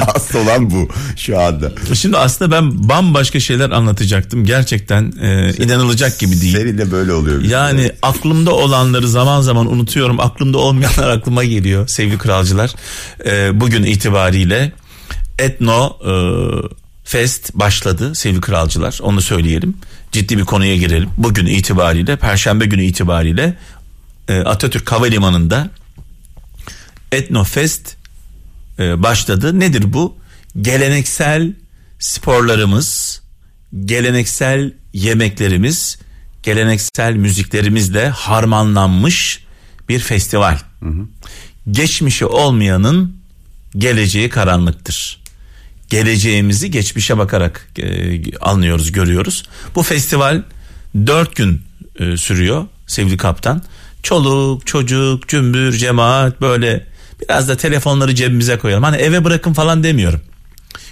Asıl 0.14 0.38
olan 0.38 0.70
bu 0.70 0.88
şu 1.16 1.40
anda. 1.40 1.72
Şimdi 1.94 2.16
aslında 2.18 2.50
ben 2.50 2.88
bambaşka 2.88 3.40
şeyler 3.40 3.70
anlatacaktım. 3.70 4.44
Gerçekten 4.44 5.12
e, 5.22 5.52
inanılacak 5.58 6.18
gibi 6.18 6.40
değil. 6.40 6.56
Senin 6.56 6.78
de 6.78 6.90
böyle 6.90 7.12
oluyor. 7.12 7.42
Yani 7.42 7.92
aklımda 8.02 8.54
olanları 8.54 9.08
zaman 9.08 9.40
zaman 9.40 9.72
unutuyorum. 9.72 10.20
Aklımda 10.20 10.58
olmayanlar 10.58 11.08
aklıma 11.08 11.44
geliyor 11.44 11.88
sevgili 11.88 12.18
kralcılar. 12.18 12.74
Ee, 13.26 13.60
bugün 13.60 13.82
itibariyle 13.82 14.72
Etno 15.38 15.96
e, 16.04 16.12
Fest 17.08 17.54
başladı 17.54 18.14
sevgili 18.14 18.40
kralcılar. 18.40 18.98
Onu 19.02 19.20
söyleyelim. 19.20 19.76
Ciddi 20.12 20.38
bir 20.38 20.44
konuya 20.44 20.76
girelim. 20.76 21.10
Bugün 21.16 21.46
itibariyle 21.46 22.16
Perşembe 22.16 22.66
günü 22.66 22.84
itibariyle 22.84 23.58
e, 24.28 24.38
Atatürk 24.38 24.92
Havalimanı'nda 24.92 25.70
Etno 27.12 27.44
Fest 27.44 27.96
e, 28.78 29.02
başladı. 29.02 29.60
Nedir 29.60 29.92
bu? 29.92 30.16
Geleneksel 30.60 31.52
sporlarımız, 31.98 33.22
geleneksel 33.84 34.72
yemeklerimiz, 34.92 35.98
geleneksel 36.42 37.12
müziklerimizle 37.12 38.08
harmanlanmış 38.08 39.44
bir 39.88 39.98
festival. 39.98 40.58
Geçmişi 41.70 42.26
olmayanın 42.26 43.16
geleceği 43.76 44.28
karanlıktır. 44.28 45.27
Geleceğimizi 45.88 46.70
geçmişe 46.70 47.18
bakarak 47.18 47.68
e, 47.78 48.20
anlıyoruz, 48.40 48.92
görüyoruz. 48.92 49.44
Bu 49.74 49.82
festival 49.82 50.42
dört 51.06 51.36
gün 51.36 51.62
e, 51.98 52.16
sürüyor 52.16 52.66
sevgili 52.86 53.16
kaptan. 53.16 53.62
Çoluk, 54.02 54.66
çocuk, 54.66 55.28
cümbür, 55.28 55.72
cemaat 55.72 56.40
böyle 56.40 56.86
biraz 57.22 57.48
da 57.48 57.56
telefonları 57.56 58.14
cebimize 58.14 58.58
koyalım. 58.58 58.84
Hani 58.84 58.96
eve 58.96 59.24
bırakın 59.24 59.52
falan 59.52 59.82
demiyorum. 59.82 60.20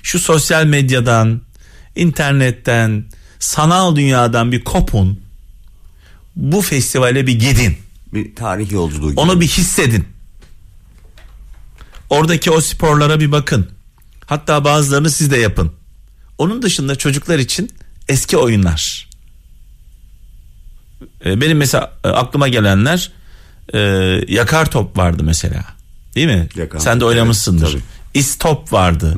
Şu 0.02 0.18
sosyal 0.18 0.64
medyadan, 0.64 1.40
internetten, 1.96 3.04
sanal 3.38 3.96
dünyadan 3.96 4.52
bir 4.52 4.64
kopun. 4.64 5.20
Bu 6.37 6.62
festivale 6.62 7.26
bir 7.26 7.38
gidin. 7.38 7.76
bir 8.14 8.35
tarih 8.35 8.72
yolculuğu 8.72 9.11
gibi. 9.11 9.20
Onu 9.20 9.40
bir 9.40 9.48
hissedin. 9.48 10.04
Oradaki 12.11 12.50
o 12.50 12.61
sporlara 12.61 13.20
bir 13.20 13.32
bakın. 13.32 13.76
Hatta 14.27 14.65
bazılarını 14.65 15.11
siz 15.11 15.31
de 15.31 15.37
yapın. 15.37 15.73
Onun 16.39 16.62
dışında 16.62 16.97
çocuklar 16.97 17.39
için 17.39 17.71
eski 18.09 18.37
oyunlar. 18.37 19.09
Ee, 21.27 21.41
Benim 21.41 21.57
mesela 21.59 21.93
e, 22.05 22.09
aklıma 22.09 22.49
gelenler 22.49 23.12
e, 23.75 23.79
yakar 24.29 24.71
top 24.71 24.97
vardı 24.99 25.23
mesela. 25.25 25.65
Değil 26.15 26.27
mi? 26.27 26.49
Yakar 26.57 26.79
Sen 26.79 27.01
de 27.01 27.05
oynamışsındır. 27.05 27.73
evet. 27.73 27.83
İstop 28.15 28.73
vardı. 28.73 29.17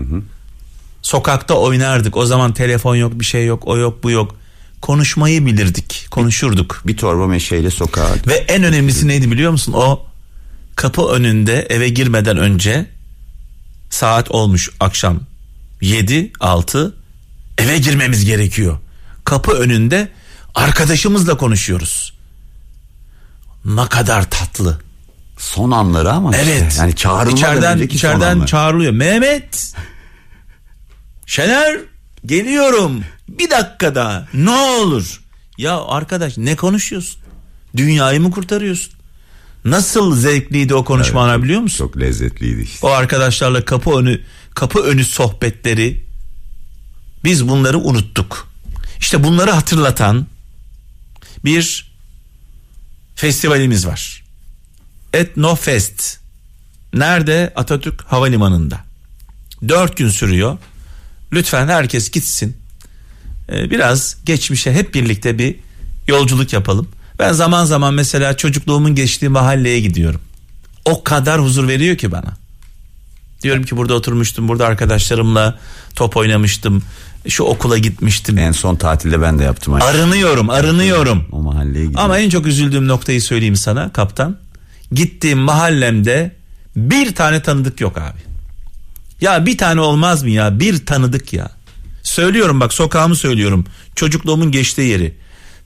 Sokakta 1.02 1.54
oynardık. 1.54 2.16
O 2.16 2.26
zaman 2.26 2.52
telefon 2.54 2.96
yok, 2.96 3.20
bir 3.20 3.24
şey 3.24 3.46
yok, 3.46 3.62
o 3.66 3.76
yok, 3.78 4.02
bu 4.02 4.10
yok. 4.10 4.34
Konuşmayı 4.82 5.46
bilirdik, 5.46 6.06
konuşurduk. 6.10 6.82
bir 6.86 6.96
torba 6.96 7.26
meşeyle 7.26 7.70
sokağa. 7.70 8.08
Ve 8.26 8.34
en 8.34 8.62
önemlisi 8.64 9.08
neydi 9.08 9.30
biliyor 9.30 9.50
musun? 9.52 9.72
O 9.76 10.06
kapı 10.76 11.02
önünde 11.08 11.66
eve 11.70 11.88
girmeden 11.88 12.36
önce 12.38 12.86
saat 13.90 14.30
olmuş 14.30 14.70
akşam 14.80 15.20
7 15.80 16.32
6 16.40 16.94
eve 17.58 17.78
girmemiz 17.78 18.24
gerekiyor. 18.24 18.78
Kapı 19.24 19.52
önünde 19.52 20.08
arkadaşımızla 20.54 21.36
konuşuyoruz. 21.36 22.12
Ne 23.64 23.86
kadar 23.88 24.30
tatlı. 24.30 24.80
Son 25.38 25.70
anları 25.70 26.12
ama 26.12 26.30
işte. 26.30 26.42
Evet. 26.52 26.76
Yani 26.78 26.96
çağrılmadan 26.96 27.36
içeriden 27.36 27.78
içeriden 27.78 28.46
çağrılıyor. 28.46 28.92
Mehmet. 28.92 29.74
Şener 31.26 31.78
geliyorum. 32.26 33.04
Bir 33.28 33.50
dakikada 33.50 34.28
ne 34.34 34.50
olur. 34.50 35.20
Ya 35.58 35.84
arkadaş 35.84 36.38
ne 36.38 36.56
konuşuyorsun? 36.56 37.20
Dünyayı 37.76 38.20
mı 38.20 38.30
kurtarıyorsun? 38.30 38.92
Nasıl 39.64 40.16
zevkliydi 40.16 40.74
o 40.74 40.84
konuşmalar 40.84 41.42
biliyor 41.42 41.60
musun? 41.60 41.78
Çok 41.78 42.00
lezzetliydi 42.00 42.62
işte. 42.62 42.86
O 42.86 42.90
arkadaşlarla 42.90 43.64
kapı 43.64 43.90
önü 43.90 44.20
kapı 44.54 44.80
önü 44.80 45.04
sohbetleri 45.04 46.04
biz 47.24 47.48
bunları 47.48 47.78
unuttuk. 47.78 48.48
İşte 48.98 49.24
bunları 49.24 49.50
hatırlatan 49.50 50.26
bir 51.44 51.92
festivalimiz 53.14 53.86
var. 53.86 54.24
Etnofest. 55.12 56.18
Nerede? 56.94 57.52
Atatürk 57.56 58.02
Havalimanı'nda. 58.02 58.84
Dört 59.68 59.96
gün 59.96 60.08
sürüyor. 60.08 60.58
Lütfen 61.32 61.68
herkes 61.68 62.10
gitsin. 62.10 62.56
Ee, 63.52 63.70
biraz 63.70 64.16
geçmişe 64.24 64.72
hep 64.72 64.94
birlikte 64.94 65.38
bir 65.38 65.56
yolculuk 66.08 66.52
yapalım. 66.52 66.88
Ben 67.18 67.32
zaman 67.32 67.64
zaman 67.64 67.94
mesela 67.94 68.36
çocukluğumun 68.36 68.94
geçtiği 68.94 69.28
mahalleye 69.28 69.80
gidiyorum. 69.80 70.20
O 70.84 71.04
kadar 71.04 71.40
huzur 71.40 71.68
veriyor 71.68 71.96
ki 71.96 72.12
bana. 72.12 72.36
Diyorum 73.42 73.62
ki 73.62 73.76
burada 73.76 73.94
oturmuştum, 73.94 74.48
burada 74.48 74.66
arkadaşlarımla 74.66 75.58
top 75.94 76.16
oynamıştım. 76.16 76.82
Şu 77.28 77.44
okula 77.44 77.78
gitmiştim. 77.78 78.38
En 78.38 78.52
son 78.52 78.76
tatilde 78.76 79.22
ben 79.22 79.38
de 79.38 79.44
yaptım. 79.44 79.74
aşkım. 79.74 79.90
Arınıyorum, 79.90 80.50
arınıyorum. 80.50 81.24
O 81.32 81.42
mahalleye 81.42 81.84
gidiyorum. 81.84 82.04
Ama 82.04 82.18
en 82.18 82.30
çok 82.30 82.46
üzüldüğüm 82.46 82.88
noktayı 82.88 83.22
söyleyeyim 83.22 83.56
sana 83.56 83.92
kaptan. 83.92 84.36
Gittiğim 84.92 85.38
mahallemde 85.38 86.36
bir 86.76 87.14
tane 87.14 87.42
tanıdık 87.42 87.80
yok 87.80 87.98
abi. 87.98 88.18
Ya 89.20 89.46
bir 89.46 89.58
tane 89.58 89.80
olmaz 89.80 90.22
mı 90.22 90.30
ya? 90.30 90.60
Bir 90.60 90.86
tanıdık 90.86 91.32
ya. 91.32 91.50
Söylüyorum 92.02 92.60
bak 92.60 92.72
sokağımı 92.72 93.16
söylüyorum. 93.16 93.64
Çocukluğumun 93.94 94.50
geçtiği 94.50 94.88
yeri. 94.88 95.14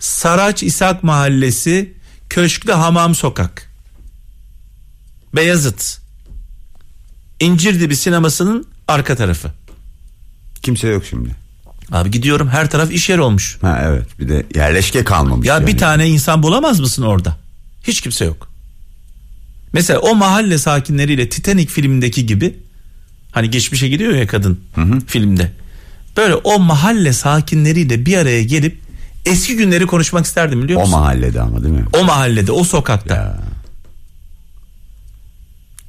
Saraç 0.03 0.63
İshak 0.63 1.03
Mahallesi 1.03 1.93
Köşklü 2.29 2.73
Hamam 2.73 3.15
Sokak. 3.15 3.71
Beyazıt. 5.35 5.99
İncirdibi 7.41 7.97
sinemasının 7.97 8.67
arka 8.89 9.17
tarafı. 9.17 9.53
Kimse 10.63 10.89
yok 10.89 11.05
şimdi. 11.11 11.31
Abi 11.93 12.11
gidiyorum 12.11 12.49
her 12.49 12.71
taraf 12.71 12.93
iş 12.93 13.09
yeri 13.09 13.21
olmuş. 13.21 13.59
Ha 13.61 13.83
evet 13.85 14.07
bir 14.19 14.29
de 14.29 14.47
yerleşke 14.55 15.05
kalmamış. 15.05 15.47
Ya 15.47 15.55
yani. 15.55 15.67
bir 15.67 15.79
tane 15.79 16.09
insan 16.09 16.43
bulamaz 16.43 16.81
mısın 16.81 17.03
orada? 17.03 17.37
Hiç 17.85 18.01
kimse 18.01 18.25
yok. 18.25 18.49
Mesela 19.73 19.99
o 20.01 20.15
mahalle 20.15 20.59
sakinleriyle 20.59 21.29
Titanic 21.29 21.73
filmindeki 21.73 22.27
gibi 22.27 22.57
hani 23.33 23.51
geçmişe 23.51 23.89
gidiyor 23.89 24.13
ya 24.15 24.27
kadın 24.27 24.61
filmde. 25.07 25.53
Böyle 26.17 26.35
o 26.35 26.59
mahalle 26.59 27.13
sakinleriyle 27.13 28.07
bir 28.07 28.17
araya 28.17 28.43
gelip 28.43 28.82
eski 29.27 29.57
günleri 29.57 29.87
konuşmak 29.87 30.25
isterdim 30.27 30.63
biliyor 30.63 30.79
O 30.81 30.83
musun? 30.83 30.99
mahallede 31.01 31.41
ama 31.41 31.63
değil 31.63 31.75
mi? 31.75 31.85
o 32.01 32.05
mahallede, 32.05 32.53
o 32.53 32.65
sokakta. 32.65 33.15
Ya. 33.15 33.39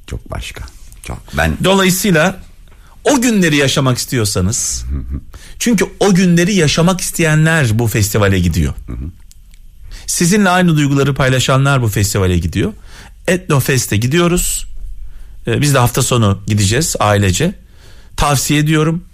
Çok 0.06 0.30
başka. 0.30 0.64
Çok. 1.02 1.18
Ben 1.36 1.56
Dolayısıyla 1.64 2.40
o 3.04 3.20
günleri 3.20 3.56
yaşamak 3.56 3.98
istiyorsanız 3.98 4.84
çünkü 5.58 5.84
o 6.00 6.14
günleri 6.14 6.54
yaşamak 6.54 7.00
isteyenler 7.00 7.78
bu 7.78 7.86
festivale 7.86 8.38
gidiyor. 8.38 8.74
Sizinle 10.06 10.48
aynı 10.48 10.76
duyguları 10.76 11.14
paylaşanlar 11.14 11.82
bu 11.82 11.88
festivale 11.88 12.38
gidiyor. 12.38 12.72
Etnofest'e 13.28 13.96
gidiyoruz. 13.96 14.66
Ee, 15.46 15.60
Biz 15.60 15.74
de 15.74 15.78
hafta 15.78 16.02
sonu 16.02 16.42
gideceğiz 16.46 16.96
ailece. 17.00 17.54
Tavsiye 18.16 18.60
ediyorum. 18.60 19.04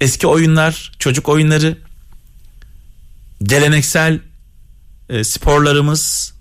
Eski 0.00 0.26
oyunlar, 0.26 0.92
çocuk 0.98 1.28
oyunları, 1.28 1.78
geleneksel 3.42 4.20
e, 5.08 5.24
sporlarımız, 5.24 6.34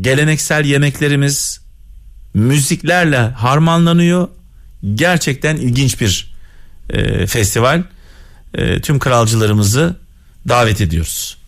geleneksel 0.00 0.64
yemeklerimiz, 0.64 1.60
müziklerle 2.34 3.18
harmanlanıyor. 3.18 4.28
Gerçekten 4.94 5.56
ilginç 5.56 6.00
bir 6.00 6.34
e, 6.90 7.26
festival. 7.26 7.82
E, 8.54 8.80
tüm 8.80 8.98
kralcılarımızı 8.98 9.96
davet 10.48 10.80
ediyoruz. 10.80 11.38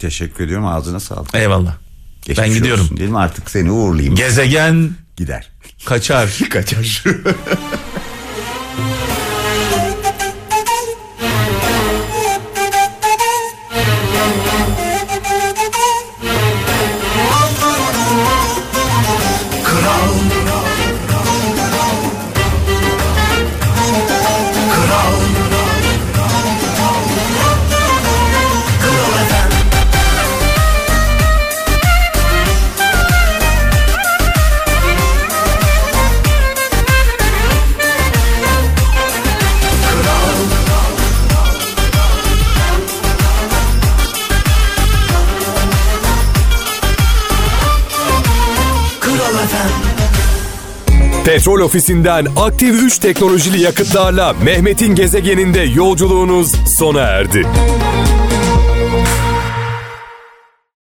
teşekkür 0.00 0.44
ediyorum 0.44 0.66
ağzına 0.66 1.00
sağlık. 1.00 1.34
Eyvallah. 1.34 1.76
Geçmiş 2.22 2.38
ben 2.48 2.54
gidiyorum. 2.54 2.84
olsun, 2.84 2.96
Değil 2.96 3.10
mi 3.10 3.18
artık 3.18 3.50
seni 3.50 3.70
uğurlayayım. 3.70 4.14
Gezegen 4.14 4.90
Gider. 5.16 5.48
kaçar. 5.84 6.38
Kaçar. 6.50 7.02
Petrol 51.56 51.66
ofisinden 51.66 52.26
aktif 52.36 52.82
3 52.82 52.98
teknolojili 52.98 53.62
yakıtlarla 53.62 54.32
Mehmet'in 54.32 54.94
gezegeninde 54.94 55.60
yolculuğunuz 55.60 56.52
sona 56.78 57.00
erdi. 57.00 57.46